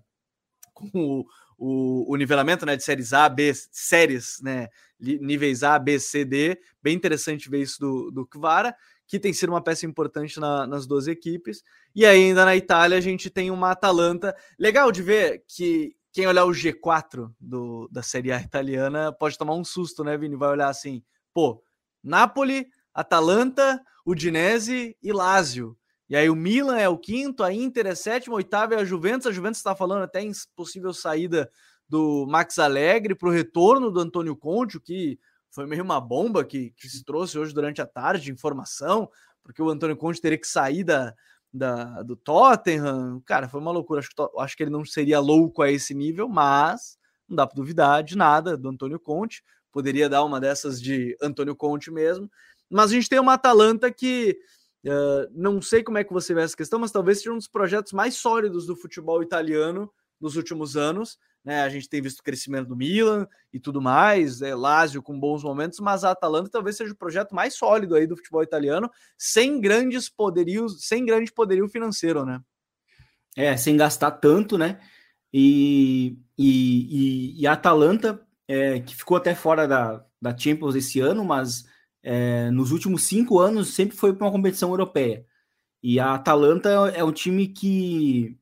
[0.74, 4.70] com o, o, o, nivelamento né, de séries A, B, séries, né?
[5.00, 6.60] Níveis A, B, C, D.
[6.82, 8.76] Bem interessante ver isso do, do Kvara,
[9.08, 11.64] que tem sido uma peça importante na, nas duas equipes.
[11.96, 14.36] E ainda na Itália a gente tem uma Atalanta.
[14.60, 19.54] Legal de ver que quem olhar o G4 do, da Série A italiana pode tomar
[19.54, 20.36] um susto, né, Vini?
[20.36, 21.02] Vai olhar assim,
[21.34, 21.64] pô,
[22.04, 25.78] Napoli, Atalanta, Udinese e Lazio.
[26.10, 29.28] E aí o Milan é o quinto, a Inter é sétimo, oitavo é a Juventus.
[29.28, 31.50] A Juventus está falando até em possível saída
[31.88, 35.20] do Max Alegre para o retorno do Antônio Conte, que
[35.52, 39.10] foi meio uma bomba que, que se trouxe hoje durante a tarde de informação,
[39.44, 41.14] porque o Antônio Conte teria que sair da,
[41.54, 43.22] da, do Tottenham.
[43.26, 44.00] Cara, foi uma loucura.
[44.00, 47.56] Acho que, acho que ele não seria louco a esse nível, mas não dá para
[47.56, 49.44] duvidar de nada do Antônio Conte.
[49.72, 52.30] Poderia dar uma dessas de Antônio Conte mesmo.
[52.70, 54.38] Mas a gente tem uma Atalanta que
[54.86, 57.48] uh, não sei como é que você vê essa questão, mas talvez seja um dos
[57.48, 61.18] projetos mais sólidos do futebol italiano nos últimos anos.
[61.48, 61.62] Né?
[61.62, 65.46] A gente tem visto o crescimento do Milan e tudo mais, é, Lazio com bons
[65.46, 69.62] momentos, mas a Atalanta talvez seja o projeto mais sólido aí do futebol italiano, sem
[69.62, 72.42] grandes poderios, sem grande poderio financeiro, né?
[73.34, 74.82] É, sem gastar tanto, né?
[75.32, 81.00] E, e, e, e a Atalanta, é, que ficou até fora da, da Champions esse
[81.00, 81.64] ano, mas
[82.04, 85.26] é, nos últimos cinco anos sempre foi para uma competição europeia.
[85.82, 88.38] E a Atalanta é um time que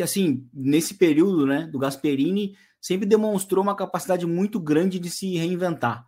[0.00, 5.36] que assim, nesse período, né, do Gasperini, sempre demonstrou uma capacidade muito grande de se
[5.36, 6.06] reinventar.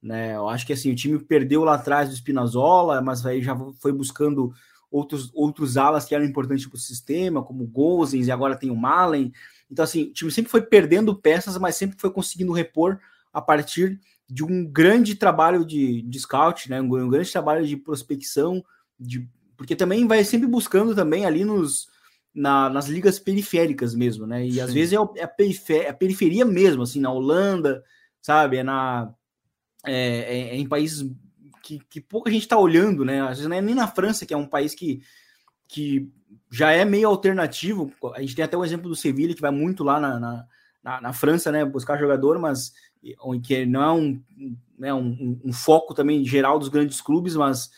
[0.00, 0.36] Né?
[0.36, 3.92] Eu acho que assim, o time perdeu lá atrás do Spinazzola, mas aí já foi
[3.92, 4.52] buscando
[4.88, 8.70] outros, outros alas que eram importantes para o sistema, como o Gozens, e agora tem
[8.70, 9.32] o Malen.
[9.68, 13.00] Então, assim, o time sempre foi perdendo peças, mas sempre foi conseguindo repor
[13.32, 13.98] a partir
[14.30, 16.80] de um grande trabalho de, de scout, né?
[16.80, 18.64] um, um grande trabalho de prospecção,
[19.00, 21.90] de, porque também vai sempre buscando também ali nos,
[22.34, 24.46] na, nas ligas periféricas mesmo, né?
[24.46, 24.60] E Sim.
[24.60, 27.82] às vezes é, é, a periferia, é, a periferia, mesmo, assim, na Holanda,
[28.20, 28.56] sabe?
[28.56, 29.12] É, na,
[29.84, 31.10] é, é, é em países
[31.62, 33.20] que, que pouca gente está olhando, né?
[33.22, 35.02] Às vezes não é nem na França, que é um país que,
[35.68, 36.10] que
[36.50, 37.92] já é meio alternativo.
[38.14, 40.46] A gente tem até o exemplo do Sevilha, que vai muito lá na, na,
[40.82, 41.64] na, na França, né?
[41.64, 42.72] Buscar jogador, mas
[43.42, 44.22] que não é um,
[44.78, 47.70] né, um, um foco também geral dos grandes clubes, mas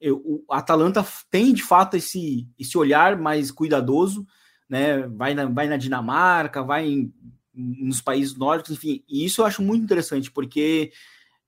[0.00, 4.26] eu, o Atalanta tem de fato esse, esse olhar mais cuidadoso,
[4.68, 5.06] né?
[5.08, 7.14] Vai na, vai na Dinamarca, vai em,
[7.54, 10.92] nos países nórdicos, enfim, e isso eu acho muito interessante, porque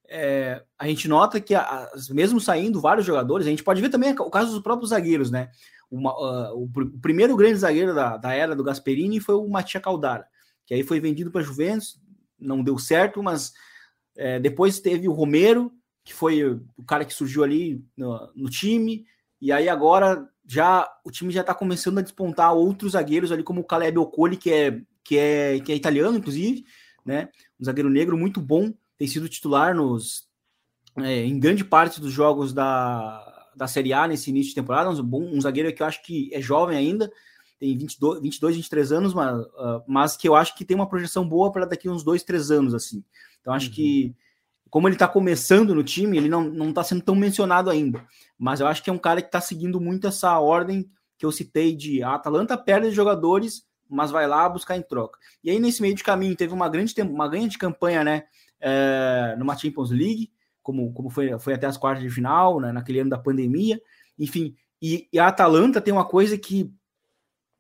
[0.08, 4.12] é, a gente nota que, as, mesmo saindo vários jogadores, a gente pode ver também
[4.12, 5.50] o caso dos próprios zagueiros, né?
[5.90, 9.80] Uma, uh, o, o, primeiro grande zagueiro da, da era do Gasperini foi o Matia
[9.80, 10.26] Caldara,
[10.66, 12.00] que aí foi vendido para a Juventus,
[12.38, 13.52] não deu certo, mas
[14.16, 15.72] é, depois teve o Romero,
[16.08, 19.04] que foi o cara que surgiu ali no, no time,
[19.38, 23.60] e aí agora já o time já está começando a despontar outros zagueiros ali, como
[23.60, 26.64] o Caleb Ocoli, que é, que é, que é italiano, inclusive,
[27.04, 27.28] né?
[27.60, 30.26] Um zagueiro negro muito bom, tem sido titular nos,
[30.96, 35.04] é, em grande parte dos jogos da, da Série A nesse início de temporada, um,
[35.04, 37.12] bom, um zagueiro que eu acho que é jovem ainda,
[37.58, 41.28] tem 22, 22 23 anos, mas, uh, mas que eu acho que tem uma projeção
[41.28, 43.04] boa para daqui uns dois, três anos, assim.
[43.42, 43.74] Então acho uhum.
[43.74, 44.16] que
[44.70, 48.04] como ele está começando no time, ele não, não tá sendo tão mencionado ainda.
[48.38, 51.32] Mas eu acho que é um cara que está seguindo muito essa ordem que eu
[51.32, 55.18] citei de a Atalanta perde jogadores, mas vai lá buscar em troca.
[55.42, 58.24] E aí, nesse meio de caminho, teve uma grande, uma grande campanha, né?
[58.60, 60.30] É, numa Champions League,
[60.62, 63.80] como, como foi, foi até as quartas de final, né, naquele ano da pandemia.
[64.18, 66.70] Enfim, e, e a Atalanta tem uma coisa que,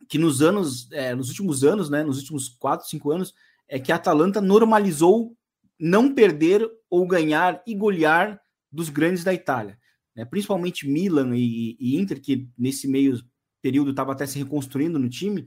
[0.08, 2.02] que nos anos, é, nos últimos anos, né?
[2.04, 3.34] Nos últimos quatro, cinco anos,
[3.66, 5.36] é que a Atalanta normalizou
[5.78, 9.78] não perder ou ganhar e golear dos grandes da Itália.
[10.14, 10.24] Né?
[10.24, 13.22] Principalmente Milan e, e Inter, que nesse meio
[13.62, 15.46] período estava até se reconstruindo no time,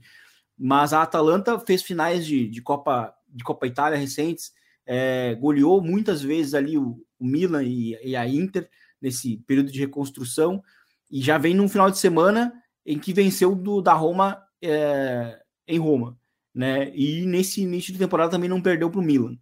[0.58, 4.52] mas a Atalanta fez finais de, de Copa de Copa Itália recentes,
[4.84, 8.68] é, goleou muitas vezes ali o, o Milan e, e, a Inter
[9.00, 10.62] nesse período de reconstrução,
[11.10, 12.52] e já vem num final de semana
[12.84, 16.18] em que venceu do, da Roma é, em Roma,
[16.54, 16.94] né?
[16.94, 19.36] E nesse início de temporada também não perdeu para o Milan.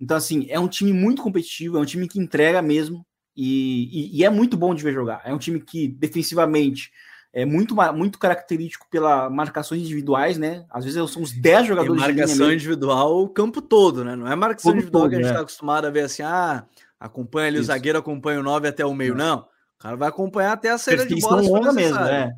[0.00, 3.04] Então, assim, é um time muito competitivo, é um time que entrega mesmo
[3.36, 5.20] e, e, e, é muito bom de ver jogar.
[5.24, 6.90] É um time que, defensivamente,
[7.32, 10.64] é muito, muito característico pelas marcações individuais, né?
[10.68, 12.02] Às vezes são uns 10 jogadores.
[12.02, 14.16] E marcação individual o campo todo, né?
[14.16, 15.42] Não é marcação individual todo, que a gente está é.
[15.42, 16.66] acostumado a ver assim, ah,
[16.98, 17.64] acompanha ali Isso.
[17.64, 19.14] o zagueiro, acompanha o 9 até o meio.
[19.14, 19.40] Não.
[19.78, 21.40] O cara vai acompanhar até a saída de bola.
[21.40, 22.34] longa mesmo, né?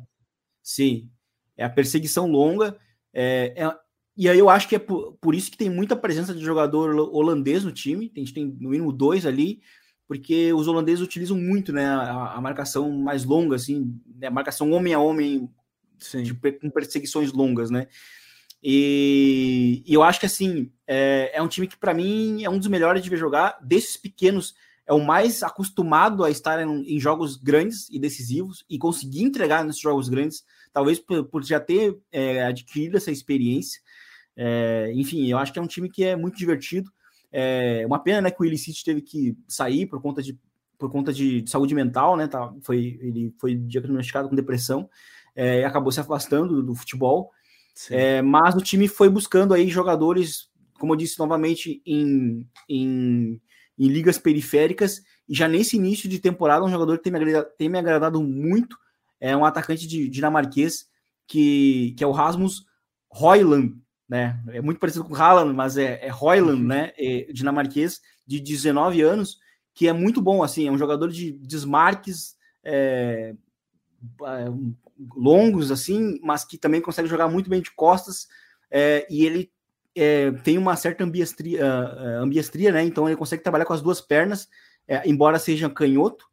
[0.61, 1.09] Sim.
[1.57, 2.77] É a perseguição longa.
[3.13, 3.75] É, é,
[4.15, 6.95] e aí eu acho que é por, por, isso que tem muita presença de jogador
[7.13, 8.11] holandês no time.
[8.15, 9.61] A gente tem no mínimo dois ali,
[10.07, 14.71] porque os holandeses utilizam muito né, a, a marcação mais longa, assim, né, a marcação
[14.71, 15.49] homem a homem,
[16.23, 17.87] de, com perseguições longas, né?
[18.61, 22.57] E, e, eu acho que assim é, é um time que para mim é um
[22.57, 23.59] dos melhores de ver jogar.
[23.61, 24.53] Desses pequenos
[24.85, 29.65] é o mais acostumado a estar em, em jogos grandes e decisivos e conseguir entregar
[29.65, 33.81] nesses jogos grandes, talvez por, por já ter é, adquirido essa experiência.
[34.35, 36.91] É, enfim, eu acho que é um time que é muito divertido.
[37.31, 40.37] É uma pena né, que o Illicit teve que sair por conta de,
[40.77, 42.27] por conta de, de saúde mental, né?
[42.27, 44.89] Tá, foi, ele foi diagnosticado com depressão
[45.35, 47.31] é, e acabou se afastando do, do futebol.
[47.89, 53.41] É, mas o time foi buscando aí jogadores, como eu disse novamente, em, em,
[53.79, 55.01] em, ligas periféricas.
[55.27, 58.21] E já nesse início de temporada, um jogador que tem me agradado, tem me agradado
[58.21, 58.77] muito
[59.23, 60.85] é um atacante de dinamarquês
[61.25, 62.65] que, que é o Rasmus
[63.09, 63.73] Royland
[64.13, 64.39] né?
[64.49, 66.67] É muito parecido com Haaland, mas é, é Royland, uhum.
[66.67, 66.93] né?
[66.95, 69.39] É dinamarquês de 19 anos,
[69.73, 73.33] que é muito bom, assim, é um jogador de desmarques é,
[75.15, 78.27] longos, assim, mas que também consegue jogar muito bem de costas,
[78.69, 79.51] é, e ele
[79.95, 82.83] é, tem uma certa ambiestria, uh, ambiestria, né?
[82.83, 84.47] Então ele consegue trabalhar com as duas pernas,
[84.87, 86.27] é, embora seja canhoto.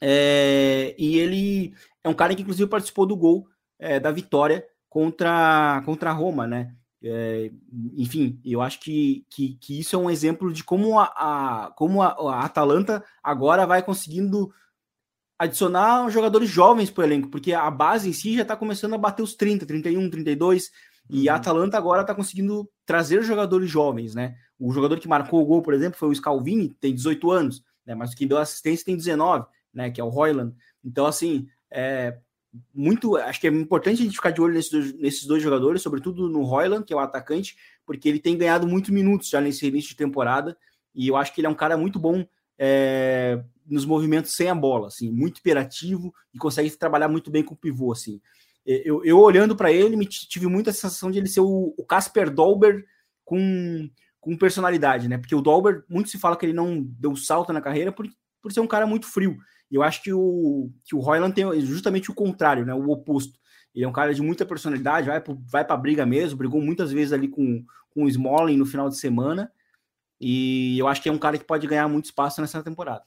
[0.00, 3.48] E ele é um cara que inclusive participou do gol
[4.02, 6.74] da vitória contra, contra a Roma, né?
[7.06, 7.50] É,
[7.96, 12.00] enfim, eu acho que, que, que, isso é um exemplo de como a, a como
[12.00, 14.50] a, a, Atalanta agora vai conseguindo
[15.38, 18.98] adicionar jogadores jovens para o elenco, porque a base em si já está começando a
[18.98, 20.70] bater os 30, 31, 32,
[21.10, 21.38] e a uhum.
[21.38, 24.34] Atalanta agora está conseguindo trazer jogadores jovens, né?
[24.58, 27.94] O jogador que marcou o gol, por exemplo, foi o Scalvini, tem 18 anos, né?
[27.94, 29.90] Mas quem deu assistência tem 19, né?
[29.90, 30.54] Que é o Royland.
[30.82, 32.18] Então, assim, é,
[32.74, 33.16] muito.
[33.16, 36.28] Acho que é importante a gente ficar de olho nesses dois, nesses dois jogadores, sobretudo
[36.28, 39.90] no Royland, que é o atacante, porque ele tem ganhado muitos minutos já nesse início
[39.90, 40.56] de temporada.
[40.94, 42.24] E eu acho que ele é um cara muito bom
[42.58, 47.54] é, nos movimentos sem a bola, assim, muito imperativo e consegue trabalhar muito bem com
[47.54, 48.20] o pivô, assim.
[48.66, 52.30] Eu, eu olhando para ele, me tive muita sensação de ele ser o, o Casper
[52.30, 52.84] Dolber
[53.22, 55.18] com, com personalidade, né?
[55.18, 58.06] Porque o Dolber, muito se fala que ele não deu salto na carreira por,
[58.40, 59.36] por ser um cara muito frio.
[59.70, 62.74] E eu acho que o, que o Royland tem justamente o contrário, né?
[62.74, 63.38] O oposto.
[63.74, 66.92] Ele é um cara de muita personalidade, vai, vai para a briga mesmo, brigou muitas
[66.92, 69.50] vezes ali com, com o Smalling no final de semana.
[70.20, 73.02] E eu acho que é um cara que pode ganhar muito espaço nessa temporada.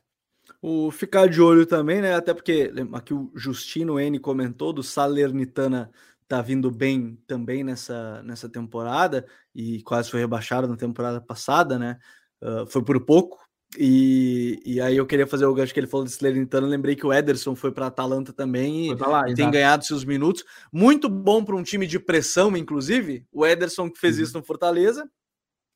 [0.62, 2.16] O ficar de olho também, né?
[2.16, 5.92] Até porque aqui o Justino N comentou do Salernitana
[6.28, 11.98] tá vindo bem também nessa, nessa temporada e quase foi rebaixado na temporada passada, né?
[12.42, 13.40] Uh, foi por pouco,
[13.76, 17.06] e, e aí eu queria fazer o gancho que ele falou de Salernitana, lembrei que
[17.06, 20.46] o Ederson foi para Atalanta também e, lá, tem ganhado seus minutos.
[20.72, 23.26] Muito bom para um time de pressão, inclusive.
[23.32, 24.24] O Ederson que fez uhum.
[24.24, 25.10] isso no Fortaleza,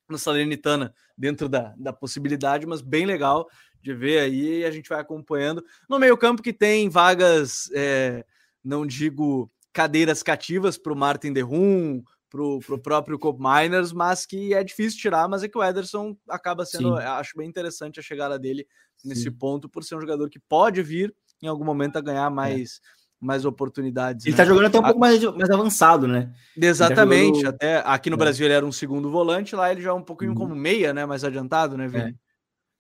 [0.10, 3.50] no Salernitana, dentro da, da possibilidade, mas bem legal
[3.82, 4.64] de ver aí.
[4.64, 5.64] A gente vai acompanhando.
[5.90, 8.24] No meio-campo que tem vagas, é,
[8.64, 14.54] não digo cadeiras cativas para o Martin Derrum, pro, pro próprio Cope Miners, mas que
[14.54, 17.04] é difícil tirar, mas é que o Ederson acaba sendo, Sim.
[17.04, 18.66] acho bem interessante a chegada dele
[19.04, 19.32] nesse Sim.
[19.32, 21.14] ponto, por ser um jogador que pode vir
[21.44, 22.34] em algum momento a ganhar é.
[22.34, 22.80] mais, é.
[23.20, 24.26] mais oportunidades.
[24.26, 24.38] Ele né?
[24.38, 26.34] tá jogando até um pouco mais, mais avançado, né?
[26.56, 27.54] Exatamente, jogando...
[27.54, 28.20] até aqui no é.
[28.20, 30.38] Brasil ele era um segundo volante, lá ele já é um pouquinho uhum.
[30.38, 31.06] como meia, né?
[31.06, 32.12] Mais adiantado, né, Vini?
[32.12, 32.14] É.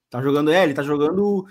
[0.09, 1.45] Tá jogando, é, ele tá jogando.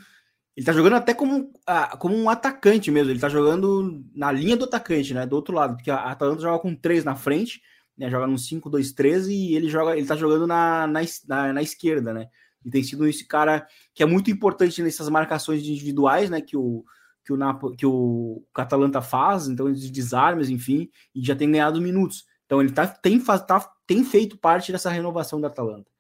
[0.57, 3.11] Ele tá jogando até como, ah, como um atacante mesmo.
[3.11, 5.25] Ele tá jogando na linha do atacante, né?
[5.25, 7.63] Do outro lado, porque a Atalanta joga com três na frente,
[8.01, 8.11] né?
[8.11, 12.29] Joga no 5-2-3 e ele joga, ele tá jogando na, na, na, na esquerda, né?
[12.65, 16.41] E tem sido esse cara que é muito importante nessas marcações individuais, né?
[16.41, 16.83] Que o,
[17.23, 21.81] que o, Napo, que o Catalanta faz, então de desarmes, enfim, e já tem ganhado
[21.81, 22.25] minutos.
[22.47, 25.91] Então ele tá, tem, tá, tem feito parte dessa renovação da Atalanta.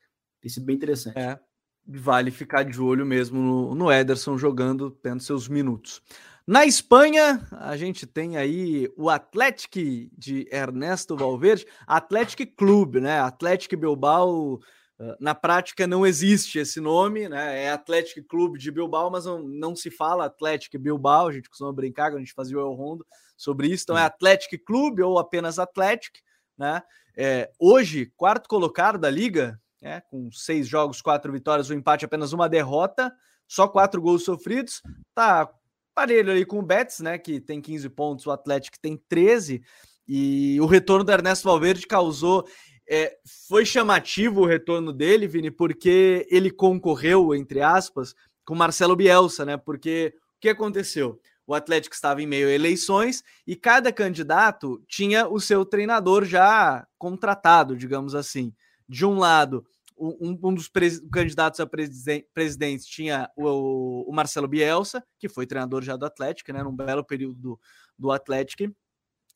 [0.40, 1.18] Tem sido bem interessante.
[1.18, 1.38] É,
[1.86, 6.02] vale ficar de olho mesmo no, no Ederson jogando, tendo seus minutos.
[6.50, 9.78] Na Espanha, a gente tem aí o Atlético
[10.18, 13.20] de Ernesto Valverde, Atlético Clube, né?
[13.20, 14.58] Atlético Bilbao
[14.98, 17.66] ah, na prática não existe esse nome, né?
[17.66, 21.28] É Atlético Clube de Bilbao, mas não, não se fala Atlético Bilbao.
[21.28, 23.84] A gente costuma brincar quando a gente fazia o El Rondo sobre isso.
[23.84, 26.18] Então é Atlético Clube ou apenas Atlético,
[26.58, 26.82] né?
[27.16, 30.00] É, hoje, quarto colocado da liga, né?
[30.10, 33.14] com seis jogos, quatro vitórias, um empate, apenas uma derrota,
[33.46, 34.82] só quatro gols sofridos.
[35.14, 35.48] Tá
[35.94, 37.18] parelho aí com o Betis, né?
[37.18, 39.62] Que tem 15 pontos, o Atlético tem 13.
[40.06, 42.46] E o retorno do Ernesto Valverde causou
[42.88, 43.16] é,
[43.48, 49.56] foi chamativo o retorno dele, Vini, porque ele concorreu, entre aspas, com Marcelo Bielsa, né?
[49.56, 51.20] Porque o que aconteceu?
[51.46, 56.84] O Atlético estava em meio a eleições e cada candidato tinha o seu treinador já
[56.98, 58.52] contratado, digamos assim.
[58.88, 59.64] De um lado,
[60.00, 60.70] um, um dos
[61.12, 66.52] candidatos a presiden presidente tinha o, o, Marcelo Bielsa, que foi treinador já do Atlético,
[66.52, 66.62] né?
[66.62, 67.60] Num belo período do,
[67.98, 68.74] do Atlético,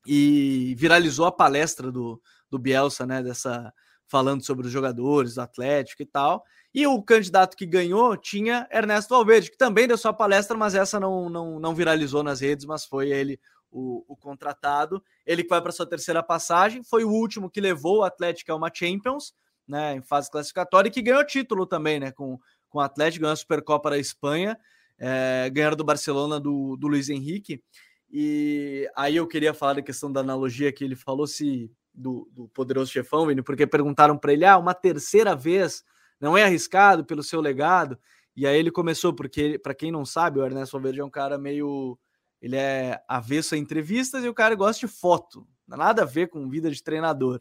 [0.06, 3.22] e viralizou a palestra do, do Bielsa, né?
[3.22, 3.72] Dessa
[4.06, 6.44] falando sobre os jogadores, do Atlético e tal.
[6.72, 11.00] E o candidato que ganhou tinha Ernesto Valverde, que também deu sua palestra, mas essa
[11.00, 13.38] não, não, não viralizou nas redes, mas foi ele
[13.70, 15.02] o, o contratado.
[15.26, 18.56] Ele que vai para sua terceira passagem, foi o último que levou o Atlético a
[18.56, 19.34] uma Champions,
[19.66, 19.96] né?
[19.96, 22.12] Em fase classificatória, e que ganhou título também, né?
[22.12, 24.58] Com, com o Atlético, ganhou a Supercopa da Espanha,
[24.98, 27.62] é, do Barcelona do, do Luiz Henrique.
[28.10, 32.48] E aí eu queria falar da questão da analogia que ele falou se do, do
[32.48, 35.84] poderoso chefão, Vini, porque perguntaram para ele: ah, uma terceira vez
[36.20, 37.98] não é arriscado pelo seu legado?
[38.36, 41.38] E aí ele começou, porque, para quem não sabe, o Ernesto Valverde é um cara
[41.38, 41.98] meio.
[42.40, 46.48] Ele é avesso a entrevistas e o cara gosta de foto, nada a ver com
[46.48, 47.40] vida de treinador.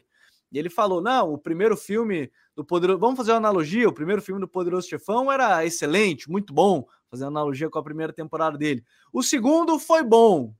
[0.54, 3.00] E ele falou: não, o primeiro filme do Poderoso.
[3.00, 7.24] Vamos fazer uma analogia: o primeiro filme do Poderoso Chefão era excelente, muito bom, fazer
[7.24, 8.84] analogia com a primeira temporada dele.
[9.12, 10.54] O segundo foi bom.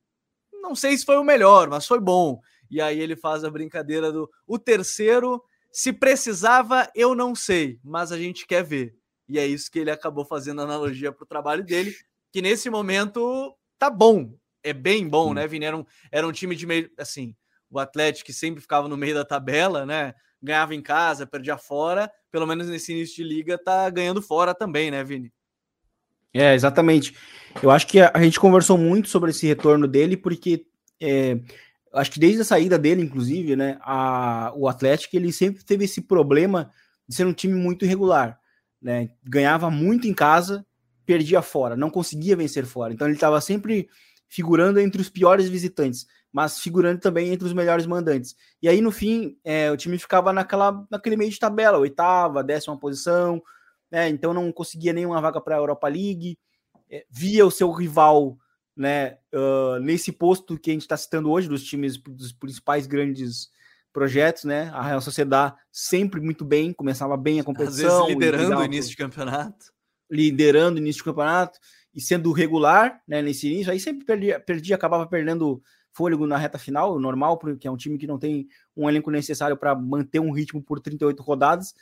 [0.52, 2.40] Não sei se foi o melhor, mas foi bom.
[2.68, 8.10] E aí ele faz a brincadeira do o terceiro, se precisava, eu não sei, mas
[8.10, 8.96] a gente quer ver.
[9.28, 11.94] E é isso que ele acabou fazendo analogia para o trabalho dele,
[12.32, 15.66] que nesse momento tá bom, é bem bom, né, Vini?
[15.66, 17.36] Era um, era um time de meio, assim,
[17.78, 20.14] o Atlético que sempre ficava no meio da tabela, né?
[20.42, 24.90] Ganhava em casa, perdia fora, pelo menos nesse início de liga tá ganhando fora também,
[24.90, 25.32] né, Vini?
[26.34, 27.16] É, exatamente.
[27.62, 30.66] Eu acho que a, gente conversou muito sobre esse retorno dele, porque
[31.00, 31.38] é,
[31.92, 36.02] acho que desde a saída dele, inclusive, né, a, o Atlético ele sempre teve esse
[36.02, 36.70] problema
[37.08, 38.38] de ser um time muito irregular,
[38.82, 39.10] né?
[39.22, 40.66] Ganhava muito em casa,
[41.06, 42.92] perdia fora, não conseguia vencer fora.
[42.92, 43.88] Então ele estava sempre
[44.28, 48.34] figurando entre os piores visitantes, mas figurando também entre os melhores mandantes.
[48.60, 52.76] E aí no fim, é, o time ficava naquela naquele meio de tabela, oitava, décima
[52.76, 53.40] posição,
[53.88, 54.08] né?
[54.08, 56.36] Então não conseguia nenhuma vaga para a Europa League.
[56.90, 58.36] É, via o seu rival
[58.76, 63.48] né, uh, nesse posto que a gente está citando hoje, dos times, dos principais grandes
[63.92, 64.70] projetos, né?
[64.74, 68.02] A Real Sociedade sempre muito bem, começava bem a competição.
[68.02, 69.66] Às vezes liderando o início de campeonato.
[70.10, 71.60] Liderando o início de campeonato
[71.94, 75.62] e sendo regular né, nesse início, aí sempre perdia, perdia, acabava perdendo
[75.94, 79.56] fôlego na reta final, normal, porque é um time que não tem um elenco necessário
[79.56, 81.74] para manter um ritmo por 38 rodadas,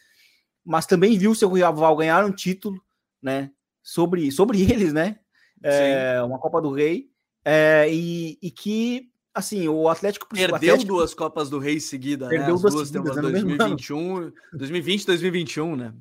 [0.65, 2.81] mas também viu seu rival ganhar um título,
[3.21, 3.51] né?
[3.83, 5.19] Sobre, sobre eles, né?
[5.63, 7.09] é, uma Copa do Rei,
[7.45, 10.29] é, e, e, que, assim, o Atlético...
[10.29, 12.31] Perdeu o Atlético, duas Copas do Rei seguida, né?
[12.31, 12.61] perdeu né?
[12.61, 15.95] duas, duas seguidas, 2021, 2020 2021, né?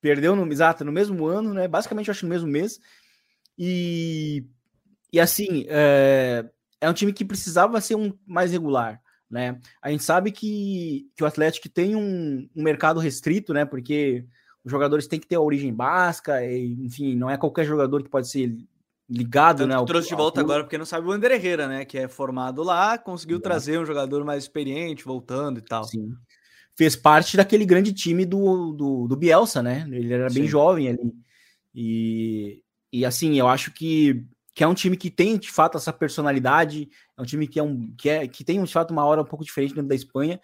[0.00, 1.68] Perdeu, no, exato, no mesmo ano, né?
[1.68, 2.80] Basicamente, acho no mesmo mês.
[3.58, 4.46] E,
[5.12, 6.48] e assim, é,
[6.80, 9.00] é um time que precisava ser um mais regular,
[9.30, 9.60] né?
[9.82, 13.64] A gente sabe que, que o Atlético tem um, um mercado restrito, né?
[13.64, 14.24] Porque
[14.64, 18.08] os jogadores têm que ter a origem basca, e, enfim, não é qualquer jogador que
[18.08, 18.56] pode ser
[19.08, 19.74] ligado, Tanto né?
[19.74, 21.84] Ao, trouxe de volta agora porque não sabe o Ander Herrera, né?
[21.84, 23.40] Que é formado lá, conseguiu é.
[23.40, 25.84] trazer um jogador mais experiente, voltando e tal.
[25.84, 26.14] Sim.
[26.76, 29.86] Fez parte daquele grande time do, do, do Bielsa, né?
[29.90, 30.48] Ele era bem Sim.
[30.48, 31.12] jovem ali.
[31.74, 32.62] E,
[32.92, 34.24] e assim, eu acho que,
[34.54, 37.62] que é um time que tem de fato essa personalidade, é um time que, é
[37.62, 40.40] um, que, é, que tem de fato uma hora um pouco diferente dentro da Espanha.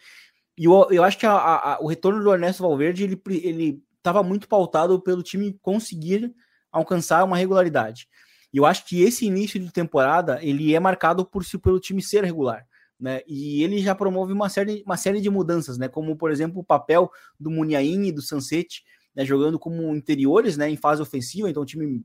[0.57, 4.23] E eu, eu acho que a, a, o retorno do Ernesto Valverde ele, ele estava
[4.23, 6.33] muito pautado pelo time conseguir
[6.71, 8.09] alcançar uma regularidade.
[8.53, 12.25] E eu acho que esse início de temporada ele é marcado por pelo time ser
[12.25, 12.67] regular.
[12.99, 13.21] Né?
[13.27, 15.87] E ele já promove uma série, uma série de mudanças, né?
[15.89, 18.83] Como, por exemplo, o papel do Muniain e do Sunset,
[19.15, 19.25] né?
[19.25, 20.71] jogando como interiores, né?
[20.71, 22.03] Em fase ofensiva, então o time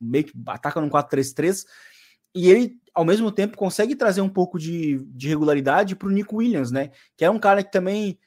[0.00, 1.64] meio que ataca no 4-3-3.
[2.34, 6.36] E ele, ao mesmo tempo, consegue trazer um pouco de, de regularidade para o Nico
[6.36, 6.90] Williams, né?
[7.16, 8.18] Que é um cara que também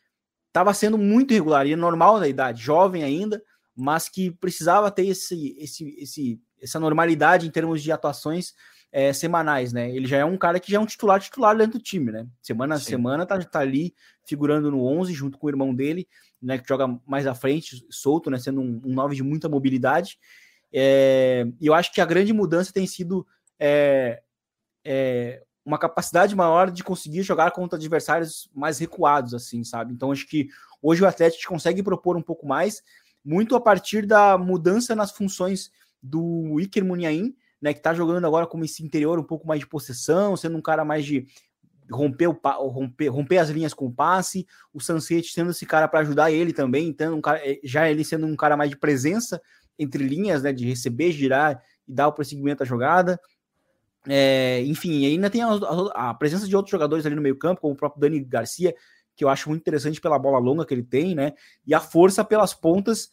[0.47, 3.41] estava sendo muito irregular, e é normal da idade, jovem ainda,
[3.75, 8.53] mas que precisava ter esse, esse, esse essa normalidade em termos de atuações
[8.91, 9.93] é, semanais, né?
[9.93, 12.27] Ele já é um cara que já é um titular titular dentro do time, né?
[12.41, 13.93] Semana a semana tá, tá ali
[14.25, 16.07] figurando no 11 junto com o irmão dele,
[16.41, 16.59] né?
[16.59, 18.37] Que joga mais à frente, solto, né?
[18.37, 20.19] Sendo um, um 9 de muita mobilidade.
[20.73, 23.25] É, e eu acho que a grande mudança tem sido
[23.59, 24.23] é,
[24.83, 29.93] é, uma capacidade maior de conseguir jogar contra adversários mais recuados, assim, sabe?
[29.93, 30.49] Então acho que
[30.81, 32.81] hoje o Atlético consegue propor um pouco mais,
[33.23, 35.71] muito a partir da mudança nas funções
[36.01, 39.67] do Iker Muniain, né, que está jogando agora como esse interior um pouco mais de
[39.67, 41.25] possessão, sendo um cara mais de
[41.89, 42.33] romper, o,
[42.67, 46.51] romper, romper as linhas com o passe, o Sunset sendo esse cara para ajudar ele
[46.51, 49.41] também, então um cara, é, já ele sendo um cara mais de presença
[49.77, 53.19] entre linhas, né, de receber, girar e dar o prosseguimento à jogada.
[54.07, 57.61] É, enfim, ainda tem a, a, a, presença de outros jogadores ali no meio campo,
[57.61, 58.75] como o próprio Dani Garcia,
[59.15, 61.33] que eu acho muito interessante pela bola longa que ele tem, né?
[61.65, 63.09] E a força pelas pontas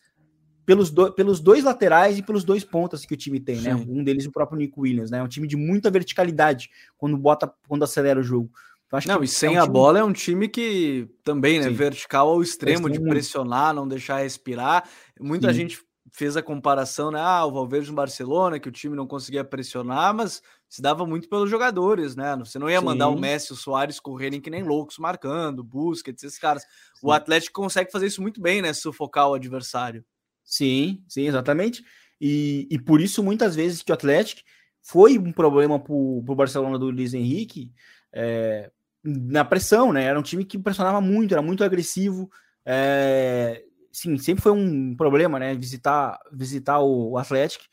[0.70, 3.76] pelos, do, pelos dois laterais e pelos dois pontas que o time tem, né?
[3.76, 3.84] Sim.
[3.84, 3.86] né?
[3.88, 5.18] Um deles o próprio Nico Williams, né?
[5.18, 8.50] É um time de muita verticalidade quando bota, quando acelera o jogo.
[8.86, 9.72] Então, não, e sem é um a time...
[9.72, 11.68] bola é um time que também, né?
[11.68, 11.74] Sim.
[11.74, 14.88] Vertical ao extremo, de pressionar, não deixar respirar.
[15.18, 15.60] Muita Sim.
[15.60, 15.82] gente
[16.12, 17.20] fez a comparação, né?
[17.20, 21.28] Ah, o Valverde no Barcelona, que o time não conseguia pressionar, mas se dava muito
[21.28, 22.36] pelos jogadores, né?
[22.38, 26.22] Você não ia mandar o Messi e o Soares correrem que nem loucos, marcando, Busquets,
[26.22, 26.64] esses caras.
[27.02, 28.72] O Atlético consegue fazer isso muito bem, né?
[28.72, 30.04] Sufocar o adversário.
[30.44, 31.84] Sim, sim, exatamente.
[32.20, 34.42] E, e por isso, muitas vezes, que o Atlético
[34.82, 37.72] foi um problema para o Barcelona do Luiz Henrique
[38.12, 38.70] é,
[39.02, 40.04] na pressão, né?
[40.04, 42.30] Era um time que pressionava muito, era muito agressivo.
[42.64, 45.54] É, sim, sempre foi um problema, né?
[45.54, 47.64] Visitar, visitar o, Atlético.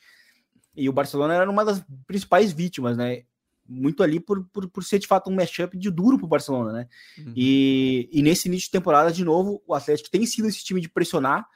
[0.76, 3.24] E o Barcelona era uma das principais vítimas, né?
[3.68, 6.72] Muito ali por, por, por ser de fato um matchup de duro para o Barcelona,
[6.72, 6.88] né?
[7.18, 7.34] Uhum.
[7.36, 10.90] E, e nesse início de temporada, de novo, o Atlético tem sido esse time de
[10.90, 11.48] pressionar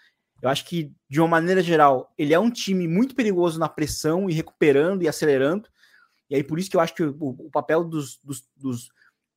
[0.41, 4.27] eu acho que, de uma maneira geral, ele é um time muito perigoso na pressão
[4.29, 5.69] e recuperando e acelerando.
[6.29, 8.89] E aí, por isso que eu acho que o, o papel dos, dos, dos,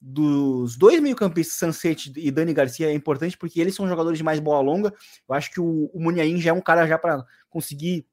[0.06, 4.38] dos dois meio-campistas, Sunset e Dani Garcia, é importante, porque eles são jogadores de mais
[4.38, 4.92] bola longa.
[5.26, 8.06] Eu acho que o, o Muniain já é um cara já para conseguir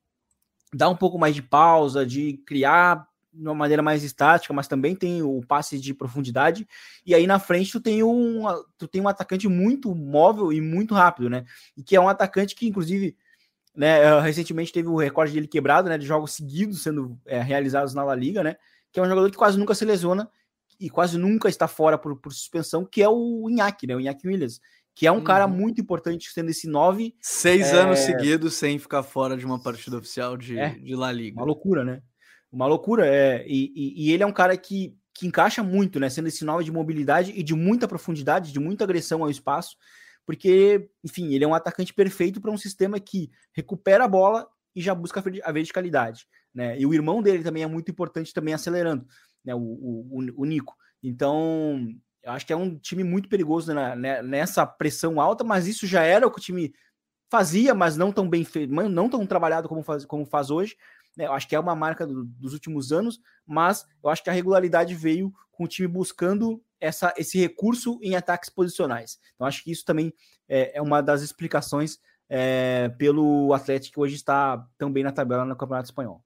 [0.73, 4.95] dar um pouco mais de pausa, de criar de uma maneira mais estática, mas também
[4.95, 6.65] tem o passe de profundidade.
[7.05, 8.43] E aí na frente tu tem um,
[8.77, 11.43] tu tem um atacante muito móvel e muito rápido, né?
[11.75, 13.17] E que é um atacante que, inclusive,
[13.75, 15.97] né, eh, recentemente teve o recorde dele quebrado, né?
[15.97, 18.55] De jogos seguidos sendo é, realizados na La Liga, né?
[18.93, 20.29] Que é um jogador que quase nunca se lesiona
[20.82, 23.95] e quase nunca está fora por, por suspensão, que é o Inhaque, né?
[23.95, 24.59] O Inhaque Williams.
[24.95, 25.23] Que é um uhum.
[25.23, 27.15] cara muito importante, sendo esse nove.
[27.21, 27.79] Seis é...
[27.79, 31.38] anos seguidos sem ficar fora de uma partida oficial de, é, de La Liga.
[31.39, 32.01] Uma loucura, né?
[32.51, 33.05] Uma loucura.
[33.07, 36.09] É, e, e, e ele é um cara que, que encaixa muito, né?
[36.09, 39.77] Sendo esse nome de mobilidade e de muita profundidade, de muita agressão ao espaço,
[40.25, 44.82] porque, enfim, ele é um atacante perfeito para um sistema que recupera a bola e
[44.82, 46.79] já busca a verticalidade, né?
[46.79, 49.05] E o irmão dele também é muito importante, também acelerando,
[49.43, 49.53] né?
[49.55, 50.75] O, o, o Nico.
[51.03, 51.87] Então,
[52.23, 55.87] eu acho que é um time muito perigoso né, né, nessa pressão alta, mas isso
[55.87, 56.73] já era o que o time
[57.29, 60.75] fazia, mas não tão bem feito, não tão trabalhado como faz, como faz hoje.
[61.17, 61.25] Né?
[61.25, 64.33] Eu acho que é uma marca do, dos últimos anos, mas eu acho que a
[64.33, 69.19] regularidade veio com o time buscando essa, esse recurso em ataques posicionais.
[69.33, 70.13] Então, acho que isso também
[70.47, 75.45] é, é uma das explicações é, pelo Atlético que hoje está tão bem na tabela
[75.45, 76.23] no Campeonato Espanhol.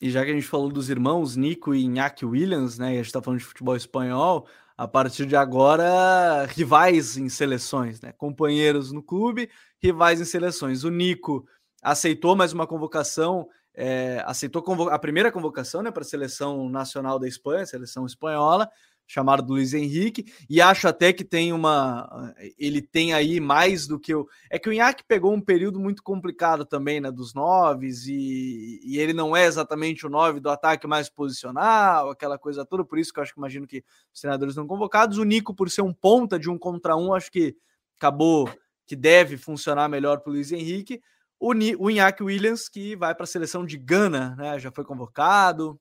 [0.00, 2.90] E já que a gente falou dos irmãos Nico e Iñaki Williams, né?
[2.90, 4.46] E a gente está falando de futebol espanhol,
[4.76, 8.12] a partir de agora, rivais em seleções, né?
[8.12, 9.50] Companheiros no clube,
[9.82, 10.84] rivais em seleções.
[10.84, 11.46] O Nico
[11.82, 13.48] aceitou mais uma convocação
[13.80, 18.68] é, aceitou a primeira convocação né, para a seleção nacional da Espanha, seleção espanhola,
[19.08, 22.34] chamado Luiz Henrique, e acho até que tem uma.
[22.58, 24.28] Ele tem aí mais do que o.
[24.50, 27.10] É que o Inhaque pegou um período muito complicado também, né?
[27.10, 32.38] Dos noves, e, e ele não é exatamente o nove do ataque mais posicional, aquela
[32.38, 33.82] coisa toda, por isso que eu acho que imagino que
[34.12, 35.16] os treinadores não convocados.
[35.16, 37.56] O Nico, por ser um ponta de um contra um, acho que
[37.96, 38.48] acabou
[38.86, 41.00] que deve funcionar melhor para o Luiz Henrique
[41.40, 44.58] o, o Iñaki Williams, que vai para a seleção de Gana, né?
[44.58, 45.80] Já foi convocado,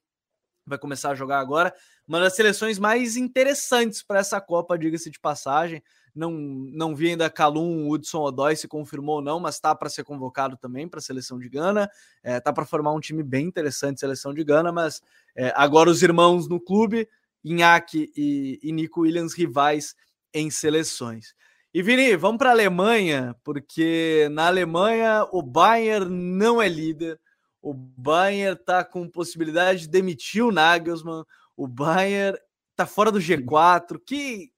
[0.68, 1.74] vai começar a jogar agora.
[2.08, 5.82] Uma das seleções mais interessantes para essa Copa, diga-se de passagem.
[6.14, 10.04] Não, não vi ainda Calum, Hudson Odoi se confirmou ou não, mas está para ser
[10.04, 11.90] convocado também para a seleção de Gana.
[12.24, 15.02] É, tá para formar um time bem interessante, seleção de Gana, mas
[15.36, 17.08] é, agora os irmãos no clube,
[17.44, 19.96] Inaki e, e Nico Williams, rivais
[20.34, 21.36] em seleções.
[21.74, 27.20] E Vini, vamos para a Alemanha, porque na Alemanha o Bayern não é líder.
[27.68, 31.26] O Bayern está com possibilidade de demitir o Nagelsmann.
[31.54, 32.40] O Bayern
[32.72, 34.00] está fora do G4.
[34.06, 34.54] Que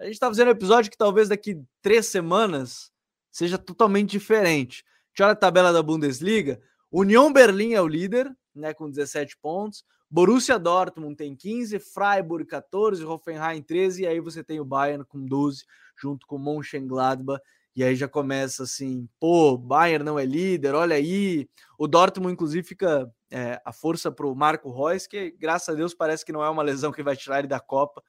[0.00, 2.90] a gente está fazendo um episódio que talvez daqui três semanas
[3.30, 4.82] seja totalmente diferente.
[4.82, 6.60] A gente olha a tabela da Bundesliga.
[6.90, 9.84] União Berlim é o líder, né, com 17 pontos.
[10.10, 15.24] Borussia Dortmund tem 15, Freiburg 14, Hoffenheim 13, e aí você tem o Bayern com
[15.24, 15.64] 12,
[15.96, 17.40] junto com Mönchengladbach,
[17.74, 21.48] e aí já começa assim, pô, Bayern não é líder, olha aí.
[21.78, 25.94] O Dortmund, inclusive, fica é, a força para o Marco Reus, que graças a Deus
[25.94, 28.02] parece que não é uma lesão que vai tirar ele da Copa,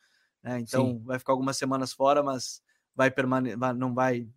[0.44, 0.60] né?
[0.60, 1.04] Então Sim.
[1.06, 2.62] vai ficar algumas semanas fora, mas
[2.96, 4.28] vai permanecer, não vai,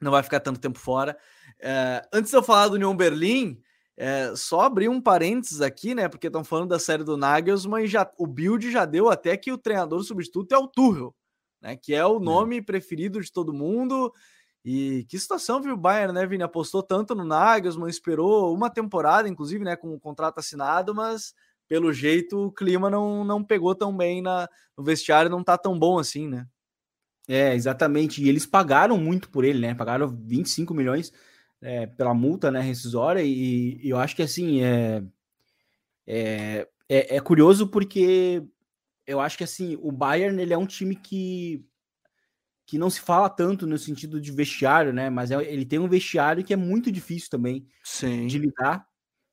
[0.00, 1.16] não vai ficar tanto tempo fora.
[1.60, 3.62] É, antes de eu falar do União Berlim,
[3.96, 6.08] é, só abrir um parênteses aqui, né?
[6.08, 9.52] Porque estão falando da série do Nagelsmann e já, o build já deu até que
[9.52, 11.14] o treinador substituto é o Tuchel,
[11.60, 11.76] né?
[11.76, 12.20] Que é o é.
[12.20, 12.62] nome é.
[12.62, 14.12] preferido de todo mundo.
[14.64, 16.42] E que situação, viu, o Bayern, né, Vini?
[16.42, 21.34] Apostou tanto no Nagelsmann, esperou uma temporada, inclusive, né, com o contrato assinado, mas
[21.68, 25.78] pelo jeito o clima não, não pegou tão bem na, no vestiário, não tá tão
[25.78, 26.46] bom assim, né?
[27.28, 28.22] É, exatamente.
[28.22, 29.74] E eles pagaram muito por ele, né?
[29.74, 31.12] Pagaram 25 milhões
[31.60, 35.02] é, pela multa né, rescisória, e, e, eu acho que assim é,
[36.06, 38.42] é, é, é, curioso porque
[39.06, 41.64] eu acho que assim o Bayern ele é um time que,
[42.68, 45.08] que não se fala tanto no sentido de vestiário, né?
[45.08, 48.26] Mas é, ele tem um vestiário que é muito difícil também Sim.
[48.26, 48.86] de lidar,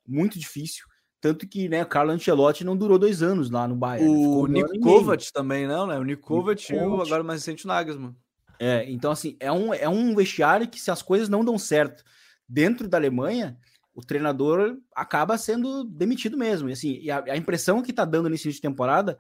[0.08, 0.86] muito difícil.
[1.20, 4.10] Tanto que, né, o Carlo Ancelotti não durou dois anos lá no Bayern.
[4.10, 6.00] O Nico Kovac também, não, né?
[6.00, 8.16] O Nico Kovac e o agora mais recente o Nagelsmann.
[8.58, 12.06] É, então, assim, é um, é um vestiário que, se as coisas não dão certo
[12.48, 13.58] dentro da Alemanha,
[13.94, 16.70] o treinador acaba sendo demitido mesmo.
[16.70, 19.18] E, assim, e a, a, impressão que está dando nesse início de temporada,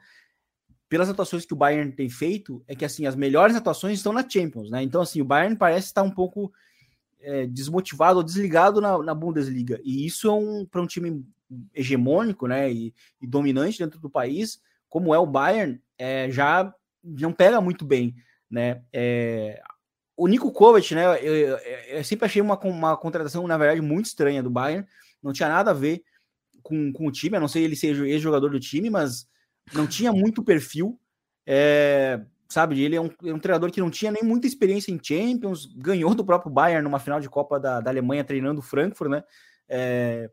[0.87, 4.27] pelas atuações que o Bayern tem feito, é que assim as melhores atuações estão na
[4.27, 4.83] Champions, né?
[4.83, 6.51] Então, assim, o Bayern parece estar um pouco
[7.19, 9.79] é, desmotivado ou desligado na, na, Bundesliga.
[9.83, 11.25] E isso é um para um time
[11.73, 12.71] hegemônico, né?
[12.71, 16.73] E, e, dominante dentro do país, como é o Bayern, é, já
[17.03, 18.15] não pega muito bem,
[18.49, 18.83] né?
[18.93, 19.61] É,
[20.15, 21.05] o Nico Kovac, né?
[21.21, 24.87] Eu, eu, eu, sempre achei uma, uma contratação, na verdade, muito estranha do Bayern.
[25.21, 26.03] Não tinha nada a ver
[26.61, 29.27] com, com o time, a não ser ele ser ex-jogador do time, mas
[29.73, 30.99] não tinha muito perfil.
[31.45, 34.99] É, sabe, ele é um, é um, treinador que não tinha nem muita experiência em
[35.01, 39.09] Champions, ganhou do próprio Bayern numa final de Copa da, da Alemanha treinando o Frankfurt,
[39.09, 39.23] né?
[39.67, 40.29] É,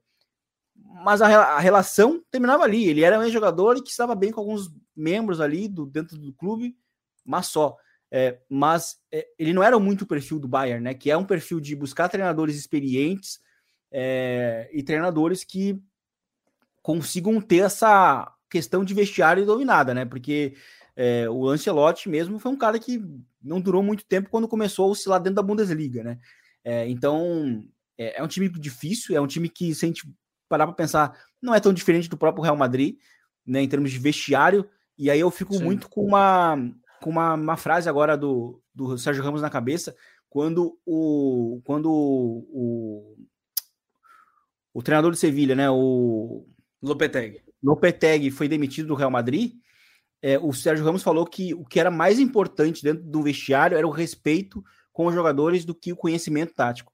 [0.74, 2.89] mas a, a, relação terminava ali.
[2.89, 6.33] Ele era um ex-jogador e que estava bem com alguns membros ali do, dentro do
[6.33, 6.76] clube,
[7.24, 7.76] mas só.
[8.11, 10.95] É, mas é, ele não era muito o perfil do Bayern, né?
[10.95, 13.41] Que é um perfil de buscar treinadores experientes
[13.91, 15.80] é, e treinadores que
[16.83, 20.05] consigam ter essa questão de vestiário dominada, né?
[20.05, 20.55] Porque
[20.94, 23.03] é, o Ancelotti mesmo foi um cara que
[23.42, 26.18] não durou muito tempo quando começou a oscilar dentro da Bundesliga, né?
[26.62, 27.64] É, então
[27.96, 30.03] é, é, um time difícil, é um time que, se a gente
[30.50, 32.96] parar para pensar, não é tão diferente do próprio Real Madrid,
[33.46, 33.62] né?
[33.62, 34.68] Em termos de vestiário.
[34.98, 35.64] E aí eu fico Sim.
[35.64, 36.57] muito com uma
[37.00, 39.96] com uma, uma frase agora do, do Sérgio Ramos na cabeça,
[40.28, 43.16] quando o quando o,
[44.74, 46.46] o treinador de Sevilha, né, o
[46.83, 47.41] Lopetegui.
[47.62, 49.53] Lopetegui foi demitido do Real Madrid,
[50.22, 53.87] é, o Sérgio Ramos falou que o que era mais importante dentro do vestiário era
[53.87, 56.93] o respeito com os jogadores do que o conhecimento tático.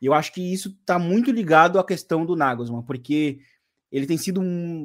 [0.00, 3.40] E eu acho que isso está muito ligado à questão do Nagelsmann, porque
[3.90, 4.40] ele tem sido,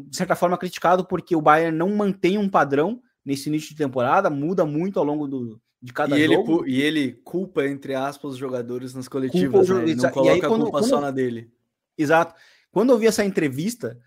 [0.06, 4.30] de certa forma, criticado porque o Bayern não mantém um padrão nesse início de temporada,
[4.30, 6.66] muda muito ao longo do, de cada e jogo.
[6.66, 9.92] Ele, e ele culpa, entre aspas, os jogadores nas coletivas, culpa, né?
[9.92, 11.50] Ele não coloca aí, quando, a culpa quando, só na dele.
[11.98, 12.36] Exato.
[12.70, 13.98] Quando eu vi essa entrevista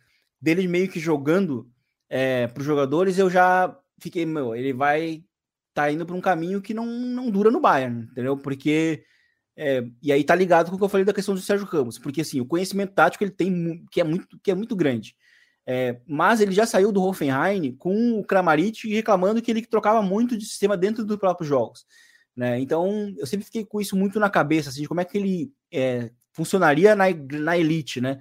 [0.40, 1.70] dele meio que jogando
[2.08, 5.22] é, para os jogadores, eu já fiquei, meu, ele vai
[5.72, 8.36] tá indo para um caminho que não, não dura no Bayern, entendeu?
[8.36, 9.04] Porque
[9.56, 11.98] é, e aí tá ligado com o que eu falei da questão do Sérgio Ramos,
[11.98, 15.14] porque assim, o conhecimento tático ele tem que é muito que é muito grande.
[15.66, 20.36] É, mas ele já saiu do Hoffenheim com o Kramaric reclamando que ele trocava muito
[20.36, 21.86] de sistema dentro dos próprios jogos.
[22.34, 22.58] Né?
[22.58, 25.52] Então, eu sempre fiquei com isso muito na cabeça, assim, de como é que ele
[25.70, 27.04] é, funcionaria na,
[27.38, 28.18] na elite, né?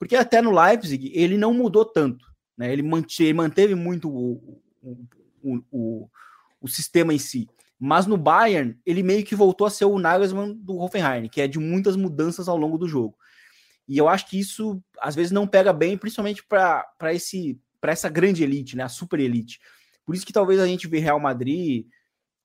[0.00, 2.24] Porque até no Leipzig ele não mudou tanto,
[2.56, 2.72] né?
[2.72, 6.10] Ele manteve, manteve muito o, o, o,
[6.58, 7.46] o, sistema em si.
[7.78, 11.46] Mas no Bayern, ele meio que voltou a ser o Nagelsmann do Hoffenheim, que é
[11.46, 13.14] de muitas mudanças ao longo do jogo.
[13.86, 16.86] E eu acho que isso às vezes não pega bem, principalmente para
[17.82, 18.84] essa grande elite, né?
[18.84, 19.60] A super elite.
[20.06, 21.84] Por isso que talvez a gente vê Real Madrid,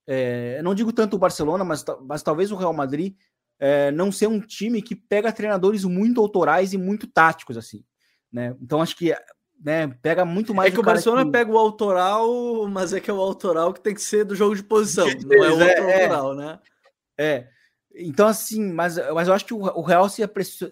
[0.06, 3.16] é, não digo tanto o Barcelona, mas, mas talvez o Real Madrid
[3.60, 7.84] é, não ser um time que pega treinadores muito autorais e muito táticos, assim.
[8.32, 8.56] Né?
[8.62, 9.16] Então acho que
[9.64, 10.72] né, pega muito mais.
[10.72, 11.32] É que o, Barcelona que...
[11.32, 14.56] pega o autoral, mas é que é o autoral que tem que ser do jogo
[14.56, 16.60] de posição, não é o outro é, autoral, né?
[17.18, 17.48] É.
[17.98, 20.22] Então, assim, mas, mas eu acho que o, o Real se,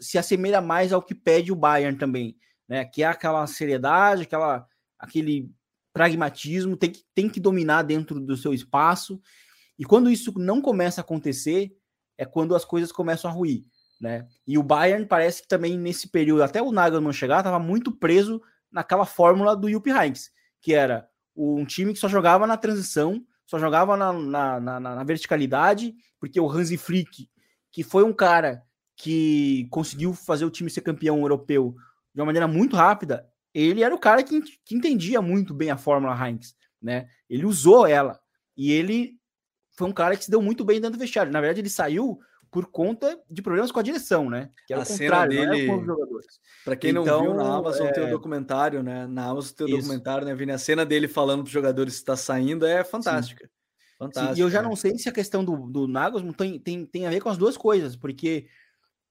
[0.01, 2.35] se assemelha mais ao que pede o Bayern também,
[2.67, 2.83] né?
[2.83, 4.67] Que é aquela seriedade, aquela,
[4.99, 5.49] aquele
[5.93, 9.21] pragmatismo, tem que, tem que dominar dentro do seu espaço.
[9.79, 11.71] E quando isso não começa a acontecer,
[12.17, 13.63] é quando as coisas começam a ruir.
[13.99, 14.27] Né?
[14.45, 18.41] E o Bayern parece que também nesse período, até o Nagelsmann chegar, estava muito preso
[18.71, 23.57] naquela fórmula do Jupp Heynckes, que era um time que só jogava na transição, só
[23.57, 27.29] jogava na, na, na, na verticalidade, porque o Hansi Flick,
[27.71, 28.63] que foi um cara
[28.95, 31.75] que conseguiu fazer o time ser campeão europeu
[32.13, 35.77] de uma maneira muito rápida, ele era o cara que, que entendia muito bem a
[35.77, 37.07] Fórmula Heinz, né?
[37.29, 38.19] Ele usou ela
[38.57, 39.19] e ele
[39.75, 41.31] foi um cara que se deu muito bem dentro do vestiário.
[41.31, 42.19] Na verdade, ele saiu
[42.51, 44.49] por conta de problemas com a direção, né?
[44.67, 45.67] Que é a cena dele,
[46.63, 47.91] para quem então, não viu na Amazon é...
[47.91, 49.07] tem o um documentário, né?
[49.07, 50.51] Na Amazon tem o um documentário, né, Vini?
[50.51, 53.45] A cena dele falando para os jogadores que está saindo é fantástica.
[53.45, 53.51] Sim.
[53.97, 54.35] Fantástica.
[54.35, 54.67] Sim, e eu já né?
[54.67, 57.37] não sei se a questão do, do Nagelsmann tem, tem, tem a ver com as
[57.37, 58.45] duas coisas, porque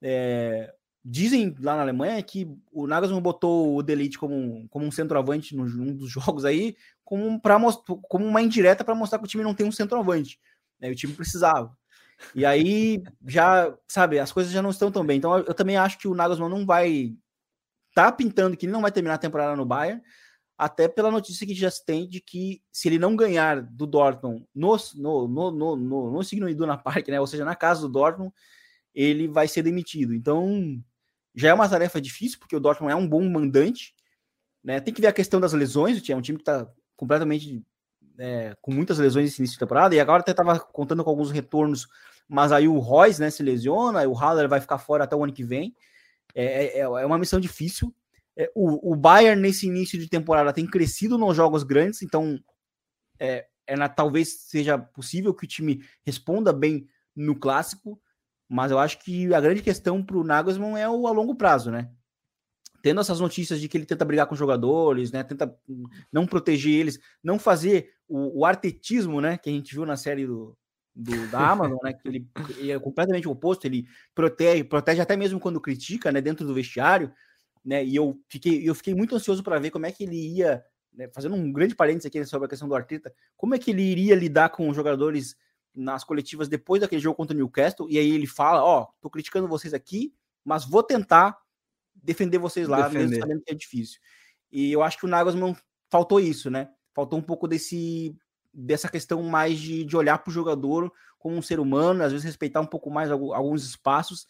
[0.01, 0.73] é,
[1.05, 5.65] Dizem lá na Alemanha que o Nagelsmann botou o Delete como, como um centroavante num
[5.65, 7.59] um dos jogos aí, como, pra,
[8.09, 10.39] como uma indireta para mostrar que o time não tem um centroavante.
[10.83, 10.91] Né?
[10.91, 11.75] O time precisava.
[12.35, 15.17] E aí já, sabe, as coisas já não estão tão bem.
[15.17, 17.17] Então eu, também acho que o Nagelsmann não vai
[17.95, 20.03] tá pintando que ele não vai terminar a temporada no Bayern,
[20.57, 24.47] até pela notícia que já se tem de que se ele não ganhar do Dortmund
[24.55, 27.89] no, no, no, no, no, no Signo Iduna Park, né, ou seja, na casa do
[27.89, 28.33] Dortmund,
[28.95, 30.15] ele vai ser demitido.
[30.15, 30.83] Então,
[31.35, 33.95] já é uma tarefa difícil, porque o Dortmund é um bom mandante.
[34.63, 34.81] Né?
[34.81, 36.67] Tem que ver a questão das lesões, é um time que está
[36.97, 37.63] completamente
[38.19, 41.31] é, com muitas lesões nesse início de temporada, e agora até estava contando com alguns
[41.31, 41.89] retornos,
[42.29, 45.33] mas aí o Royce né, se lesiona, o Haller vai ficar fora até o ano
[45.33, 45.75] que vem.
[46.35, 47.95] É, é, é uma missão difícil.
[48.37, 52.39] É, o, o Bayern, nesse início de temporada, tem crescido nos jogos grandes, então
[53.19, 58.01] é, é na, talvez seja possível que o time responda bem no clássico.
[58.49, 61.71] Mas eu acho que a grande questão para o Nagelsmann é o a longo prazo,
[61.71, 61.91] né?
[62.83, 65.23] Tendo essas notícias de que ele tenta brigar com jogadores, né?
[65.23, 65.57] Tenta
[66.13, 69.39] não proteger eles, não fazer o, o artetismo, né?
[69.39, 70.57] Que a gente viu na série do,
[70.95, 71.93] do, da Amazon, né?
[71.93, 72.29] Que ele,
[72.59, 76.21] ele, é completamente oposto, ele protege, protege até mesmo quando critica, né?
[76.21, 77.13] Dentro do vestiário,
[77.65, 77.85] né?
[77.85, 80.63] E eu fiquei, eu fiquei muito ansioso para ver como é que ele ia,
[80.93, 83.83] né, fazendo um grande parênteses aqui sobre a questão do Arteta, como é que ele
[83.83, 85.37] iria lidar com os jogadores
[85.75, 89.09] nas coletivas depois daquele jogo contra o Newcastle, e aí ele fala: Ó, oh, tô
[89.09, 90.13] criticando vocês aqui,
[90.45, 91.39] mas vou tentar
[91.95, 93.09] defender vocês lá, defender.
[93.09, 94.01] mesmo sabendo que é difícil.
[94.51, 95.57] E eu acho que o Nagelsmann
[95.91, 96.69] faltou isso, né?
[96.95, 98.15] Faltou um pouco desse
[98.55, 102.27] dessa questão mais de, de olhar para o jogador como um ser humano, às vezes
[102.27, 104.27] respeitar um pouco mais alguns espaços.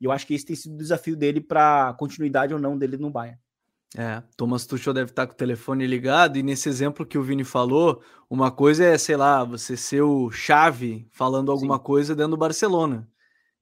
[0.00, 2.96] E eu acho que esse tem sido o desafio dele para continuidade ou não dele
[2.96, 3.38] no Bayern.
[3.96, 7.44] É, Thomas Tuchel deve estar com o telefone ligado, e nesse exemplo que o Vini
[7.44, 11.82] falou, uma coisa é, sei lá, você ser o Chave falando alguma Sim.
[11.82, 13.08] coisa dentro do Barcelona.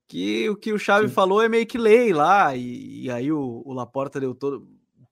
[0.07, 1.15] Que o que o Chave Sim.
[1.15, 4.69] falou é meio que lei lá, e, e aí o, o, Laporta deu, todo,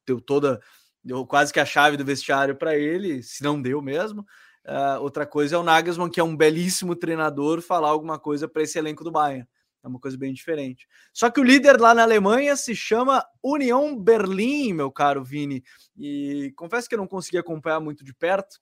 [0.07, 0.61] deu toda,
[1.03, 4.27] deu quase que a chave do vestiário para ele, se não deu mesmo.
[4.65, 8.63] Uh, outra coisa é o Nagelsmann, que é um belíssimo treinador, falar alguma coisa para
[8.63, 9.47] esse elenco do Bayern.
[9.83, 10.87] É uma coisa bem diferente.
[11.13, 15.65] Só que o líder lá na Alemanha se chama União Berlim, meu caro Vini.
[15.99, 18.61] E confesso que eu não consegui acompanhar muito de perto,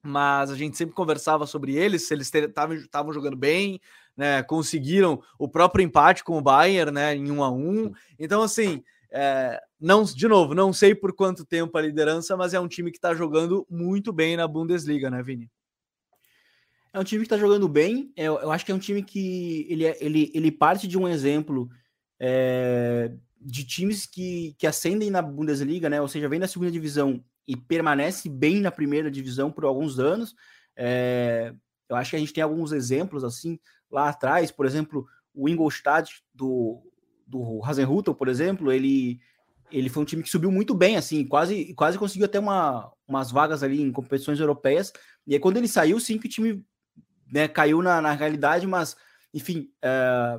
[0.00, 3.80] mas a gente sempre conversava sobre eles, se eles estavam jogando bem,
[4.16, 4.42] né?
[4.42, 7.14] Conseguiram o próprio empate com o Bayern, né?
[7.14, 7.92] Em um a um.
[8.18, 12.58] Então, assim, é, não, de novo, não sei por quanto tempo a liderança, mas é
[12.58, 15.50] um time que está jogando muito bem na Bundesliga, né, Vini?
[16.92, 18.12] É um time que está jogando bem.
[18.16, 21.08] Eu, eu, acho que é um time que ele, é, ele, ele parte de um
[21.08, 21.68] exemplo
[22.20, 26.00] é, de times que, que ascendem na Bundesliga, né?
[26.00, 30.34] Ou seja, vem da segunda divisão e permanece bem na primeira divisão por alguns anos.
[30.76, 31.52] É,
[31.88, 33.58] eu acho que a gente tem alguns exemplos assim
[33.90, 36.82] lá atrás, por exemplo, o Ingolstadt do,
[37.26, 39.20] do Hasenhutel, por exemplo, ele
[39.72, 43.30] ele foi um time que subiu muito bem, assim, quase quase conseguiu até uma, umas
[43.30, 44.92] vagas ali em competições europeias.
[45.26, 46.64] E aí, quando ele saiu, sim, que o time
[47.32, 48.96] né, caiu na, na realidade, mas,
[49.32, 50.38] enfim, é,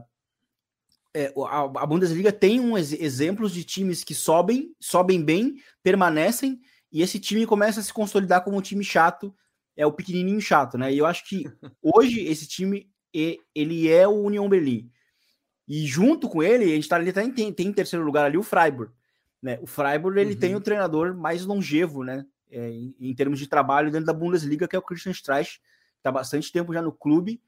[1.13, 6.59] é, a, a, Bundesliga tem ex exemplos de times que sobem, sobem bem, permanecem,
[6.91, 9.33] e esse time começa a se consolidar como um time chato,
[9.75, 10.93] é o pequenininho chato, né?
[10.93, 11.45] E eu acho que
[11.81, 12.89] hoje esse time,
[13.53, 14.89] ele é o União Berlim.
[15.67, 18.25] E junto com ele, a gente tá ali, tá em, tem, tem em terceiro lugar
[18.25, 18.91] ali o Freiburg.
[19.41, 19.57] né?
[19.61, 20.39] O Freiburg ele uhum.
[20.39, 22.25] tem o treinador mais longevo, né?
[22.51, 25.59] É, em, em, termos de trabalho dentro da Bundesliga, que é o Christian Streich,
[25.97, 27.41] está bastante tempo já no clube.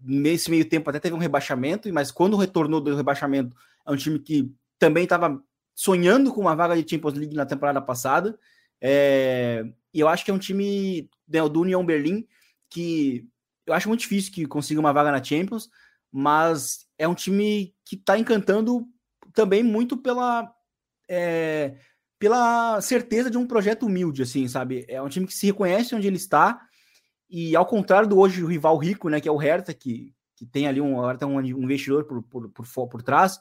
[0.00, 4.18] Nesse meio tempo até teve um rebaixamento, mas quando retornou do rebaixamento, é um time
[4.18, 5.42] que também estava
[5.74, 8.38] sonhando com uma vaga de Champions League na temporada passada.
[8.80, 12.26] É, e eu acho que é um time né, do União Berlim
[12.68, 13.26] que
[13.66, 15.68] eu acho muito difícil que consiga uma vaga na Champions,
[16.10, 18.86] mas é um time que está encantando
[19.34, 20.50] também muito pela
[21.08, 21.76] é,
[22.18, 24.84] pela certeza de um projeto humilde, assim, sabe?
[24.88, 26.60] É um time que se reconhece onde ele está
[27.28, 30.46] e ao contrário do hoje o rival rico, né, que é o Hertha, que, que
[30.46, 33.40] tem ali um, um investidor por, por, por, por trás,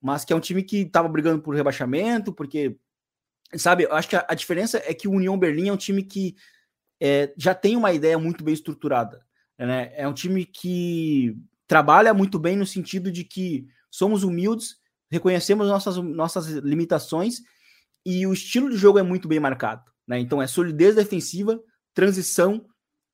[0.00, 2.76] mas que é um time que estava brigando por rebaixamento, porque,
[3.54, 6.02] sabe, eu acho que a, a, diferença é que o União Berlim é um time
[6.02, 6.34] que
[7.00, 9.24] é, já tem uma ideia muito bem estruturada,
[9.66, 9.92] né?
[9.94, 11.36] É um time que
[11.66, 14.76] trabalha muito bem no sentido de que somos humildes,
[15.10, 17.42] reconhecemos nossas, nossas limitações
[18.04, 20.18] e o estilo de jogo é muito bem marcado, né?
[20.18, 21.60] Então é solidez defensiva,
[21.94, 22.64] transição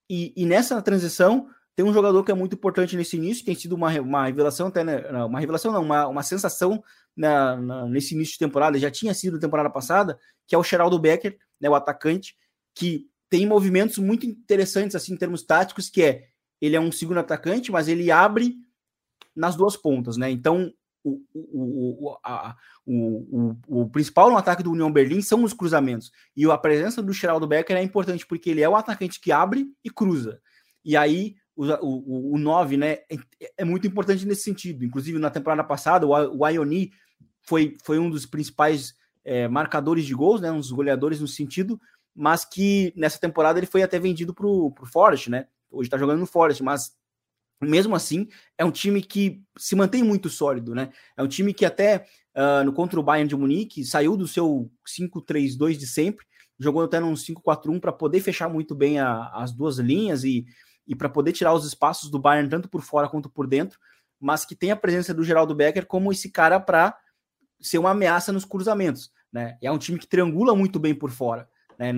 [0.08, 3.74] e, e nessa transição tem um jogador que é muito importante nesse início, tem sido
[3.74, 6.82] uma, uma revelação, até né, uma revelação não, uma, uma sensação
[7.14, 10.98] na, na, nesse início de temporada, já tinha sido temporada passada, que é o Geraldo
[10.98, 12.34] Becker, né, o atacante,
[12.74, 16.28] que tem movimentos muito interessantes assim em termos táticos, que é
[16.60, 18.56] ele é um segundo atacante, mas ele abre
[19.34, 20.30] nas duas pontas, né?
[20.30, 20.72] Então
[21.04, 25.52] o, o, o, a, o, o, o, principal no ataque do União Berlim são os
[25.52, 26.10] cruzamentos.
[26.36, 29.66] E a presença do Geraldo Becker é importante porque ele é o atacante que abre
[29.84, 30.40] e cruza.
[30.84, 33.18] E aí o, o, o 9, né, é,
[33.58, 34.84] é, muito importante nesse sentido.
[34.84, 36.90] Inclusive, na temporada passada, o, o Ioni
[37.42, 38.94] foi, foi um dos principais
[39.24, 41.80] é, marcadores de gols, né, um dos goleadores no sentido,
[42.14, 45.46] mas que nessa temporada ele foi até vendido para o Forest, né?
[45.70, 46.96] Hoje está jogando no Forest, mas
[47.60, 50.90] mesmo assim é um time que se mantém muito sólido, né?
[51.16, 52.06] É um time que até
[52.36, 56.26] uh, no contra o Bayern de Munique saiu do seu 5-3-2 de sempre,
[56.58, 60.46] jogou até num 5-4-1 para poder fechar muito bem a, as duas linhas e
[60.86, 63.78] e para poder tirar os espaços do Bayern tanto por fora quanto por dentro,
[64.20, 66.96] mas que tem a presença do Geraldo Becker como esse cara para
[67.60, 69.10] ser uma ameaça nos cruzamentos.
[69.32, 69.58] Né?
[69.60, 71.48] É um time que triangula muito bem por fora
[71.78, 71.92] né?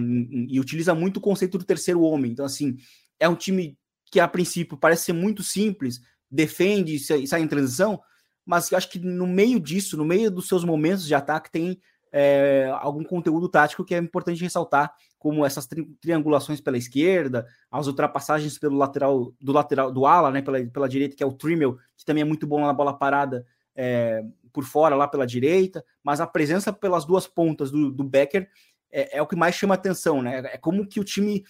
[0.48, 2.32] e utiliza muito o conceito do terceiro homem.
[2.32, 2.76] Então, assim,
[3.18, 3.78] é um time
[4.10, 6.00] que a princípio parece ser muito simples,
[6.30, 8.00] defende e sai em transição,
[8.44, 11.78] mas eu acho que no meio disso, no meio dos seus momentos de ataque, tem
[12.10, 17.86] é, algum conteúdo tático que é importante ressaltar, como essas tri triangulações pela esquerda, as
[17.86, 21.76] ultrapassagens pelo lateral do lateral do ala, né, pela, pela direita, que é o Trimmel,
[21.96, 23.44] que também é muito bom na bola parada
[23.74, 28.48] é, por fora, lá pela direita, mas a presença pelas duas pontas do, do Becker
[28.90, 30.38] é, é, o que mais chama atenção, né?
[30.52, 31.44] É como que o time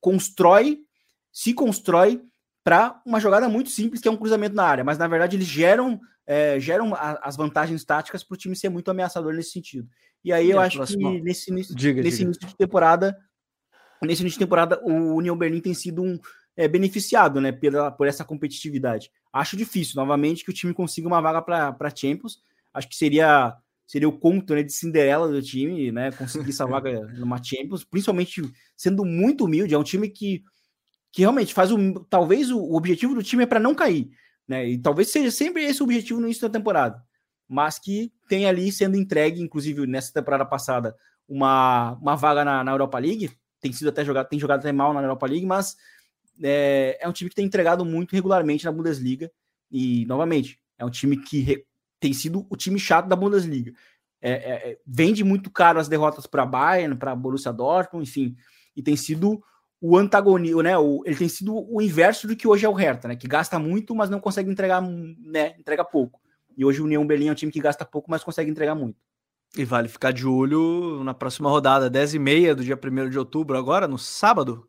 [0.00, 0.83] constrói,
[1.34, 2.22] se constrói
[2.62, 5.48] para uma jogada muito simples, que é um cruzamento na área, mas na verdade eles
[5.48, 9.88] geram é, geram a, as vantagens táticas para o time ser muito ameaçador nesse sentido.
[10.24, 11.10] E aí eu acho próxima...
[11.10, 12.30] que nesse, início, diga, nesse diga.
[12.30, 13.18] início de temporada,
[14.00, 16.18] nesse início de temporada, o União Berlim tem sido um
[16.56, 19.10] é, beneficiado né, pela, por essa competitividade.
[19.32, 22.38] Acho difícil, novamente, que o time consiga uma vaga para Champions.
[22.72, 23.54] Acho que seria
[23.86, 26.10] seria o conto né, de Cinderela do time, né?
[26.12, 28.42] Conseguir essa vaga numa Champions, principalmente
[28.74, 29.74] sendo muito humilde.
[29.74, 30.42] É um time que,
[31.14, 32.00] que realmente faz o.
[32.10, 34.10] Talvez o, objetivo do time é para não cair.
[34.48, 34.70] Né?
[34.70, 37.00] E talvez seja sempre esse o objetivo no início da temporada,
[37.48, 40.96] mas que tem ali sendo entregue, inclusive nessa temporada passada,
[41.28, 43.30] uma, uma vaga na, na Europa League.
[43.60, 45.76] Tem sido até jogado, tem jogado até mal na Europa League, mas
[46.42, 49.30] é, é um time que tem entregado muito regularmente na Bundesliga.
[49.70, 51.64] E, novamente, é um time que re,
[52.00, 53.72] tem sido o time chato da Bundesliga.
[54.20, 58.36] É, é, é vende muito caro as derrotas para Bayern, para Borussia Dortmund, enfim,
[58.74, 59.40] e tem sido
[59.86, 60.78] o antagonismo, né?
[60.78, 63.16] O, ele tem sido o inverso do que hoje é o Hertha, né?
[63.16, 65.54] Que gasta muito, mas não consegue entregar, né?
[65.58, 66.18] Entrega pouco.
[66.56, 68.96] E hoje o União Berlim é um time que gasta pouco, mas consegue entregar muito.
[69.54, 73.86] E vale ficar de olho na próxima rodada, 10h30 do dia 1 de outubro, agora,
[73.86, 74.66] no sábado,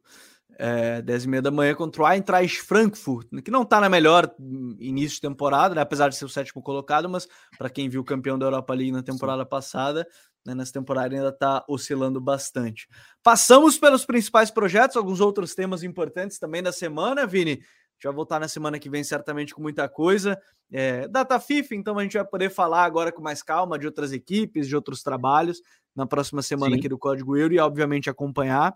[0.57, 4.33] é, 10h30 da manhã, contra o Eintracht Frankfurt, que não está na melhor
[4.79, 7.27] início de temporada, né, apesar de ser o sétimo colocado, mas
[7.57, 9.49] para quem viu o campeão da Europa League na temporada Sim.
[9.49, 10.07] passada,
[10.45, 12.87] né, nessa temporada ainda está oscilando bastante.
[13.23, 17.59] Passamos pelos principais projetos, alguns outros temas importantes também da semana, Vini.
[17.97, 20.37] Já voltar na semana que vem, certamente, com muita coisa.
[20.71, 24.11] É, data FIFA, então a gente vai poder falar agora com mais calma de outras
[24.11, 25.61] equipes, de outros trabalhos,
[25.95, 26.79] na próxima semana Sim.
[26.79, 28.75] aqui do Código Euro e, obviamente, acompanhar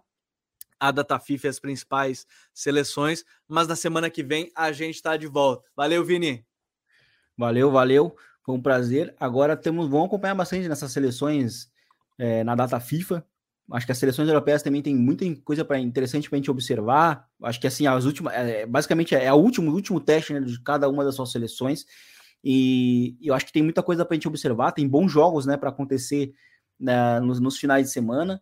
[0.80, 3.26] a data FIFA e as principais seleções.
[3.48, 5.68] Mas na semana que vem a gente está de volta.
[5.76, 6.46] Valeu, Vini.
[7.38, 8.16] Valeu, valeu.
[8.44, 9.16] Foi um prazer.
[9.20, 11.72] Agora temos, vamos acompanhar bastante nessas seleções
[12.18, 13.26] é, na data FIFA.
[13.72, 17.28] Acho que as seleções europeias também tem muita coisa para interessante para a gente observar.
[17.44, 20.90] Acho que assim, as últimas, é, basicamente é, o último, último teste né, de cada
[20.90, 21.86] uma das suas seleções.
[22.44, 24.72] E, e eu acho que tem muita coisa para a gente observar.
[24.72, 26.34] Tem bons jogos, né, para acontecer
[26.80, 28.42] né, nos, nos, finais de semana.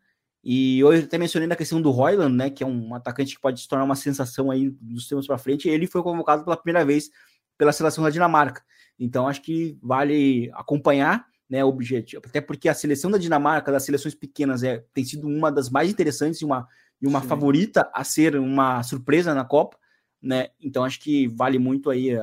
[0.50, 3.60] E eu até mencionei na questão do Royland, né, que é um atacante que pode
[3.60, 5.68] se tornar uma sensação aí dos tempos para frente.
[5.68, 7.10] Ele foi convocado pela primeira vez
[7.58, 8.64] pela seleção da Dinamarca.
[8.98, 13.84] Então acho que vale acompanhar né, o objetivo, até porque a seleção da Dinamarca, das
[13.84, 16.66] seleções pequenas, é, tem sido uma das mais interessantes e uma,
[17.02, 19.78] e uma favorita a ser uma surpresa na Copa,
[20.22, 20.48] né?
[20.62, 22.18] Então acho que vale muito aí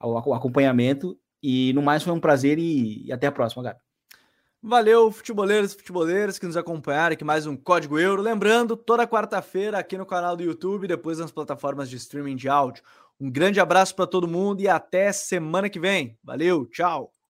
[0.00, 1.18] o acompanhamento.
[1.42, 3.80] E no mais foi um prazer e, e até a próxima, Gabi.
[4.62, 8.20] Valeu, futeboleiros e futeboleiras que nos acompanharam aqui mais um Código Euro.
[8.20, 12.84] Lembrando, toda quarta-feira aqui no canal do YouTube, depois nas plataformas de streaming de áudio.
[13.18, 16.18] Um grande abraço para todo mundo e até semana que vem.
[16.22, 17.10] Valeu, tchau.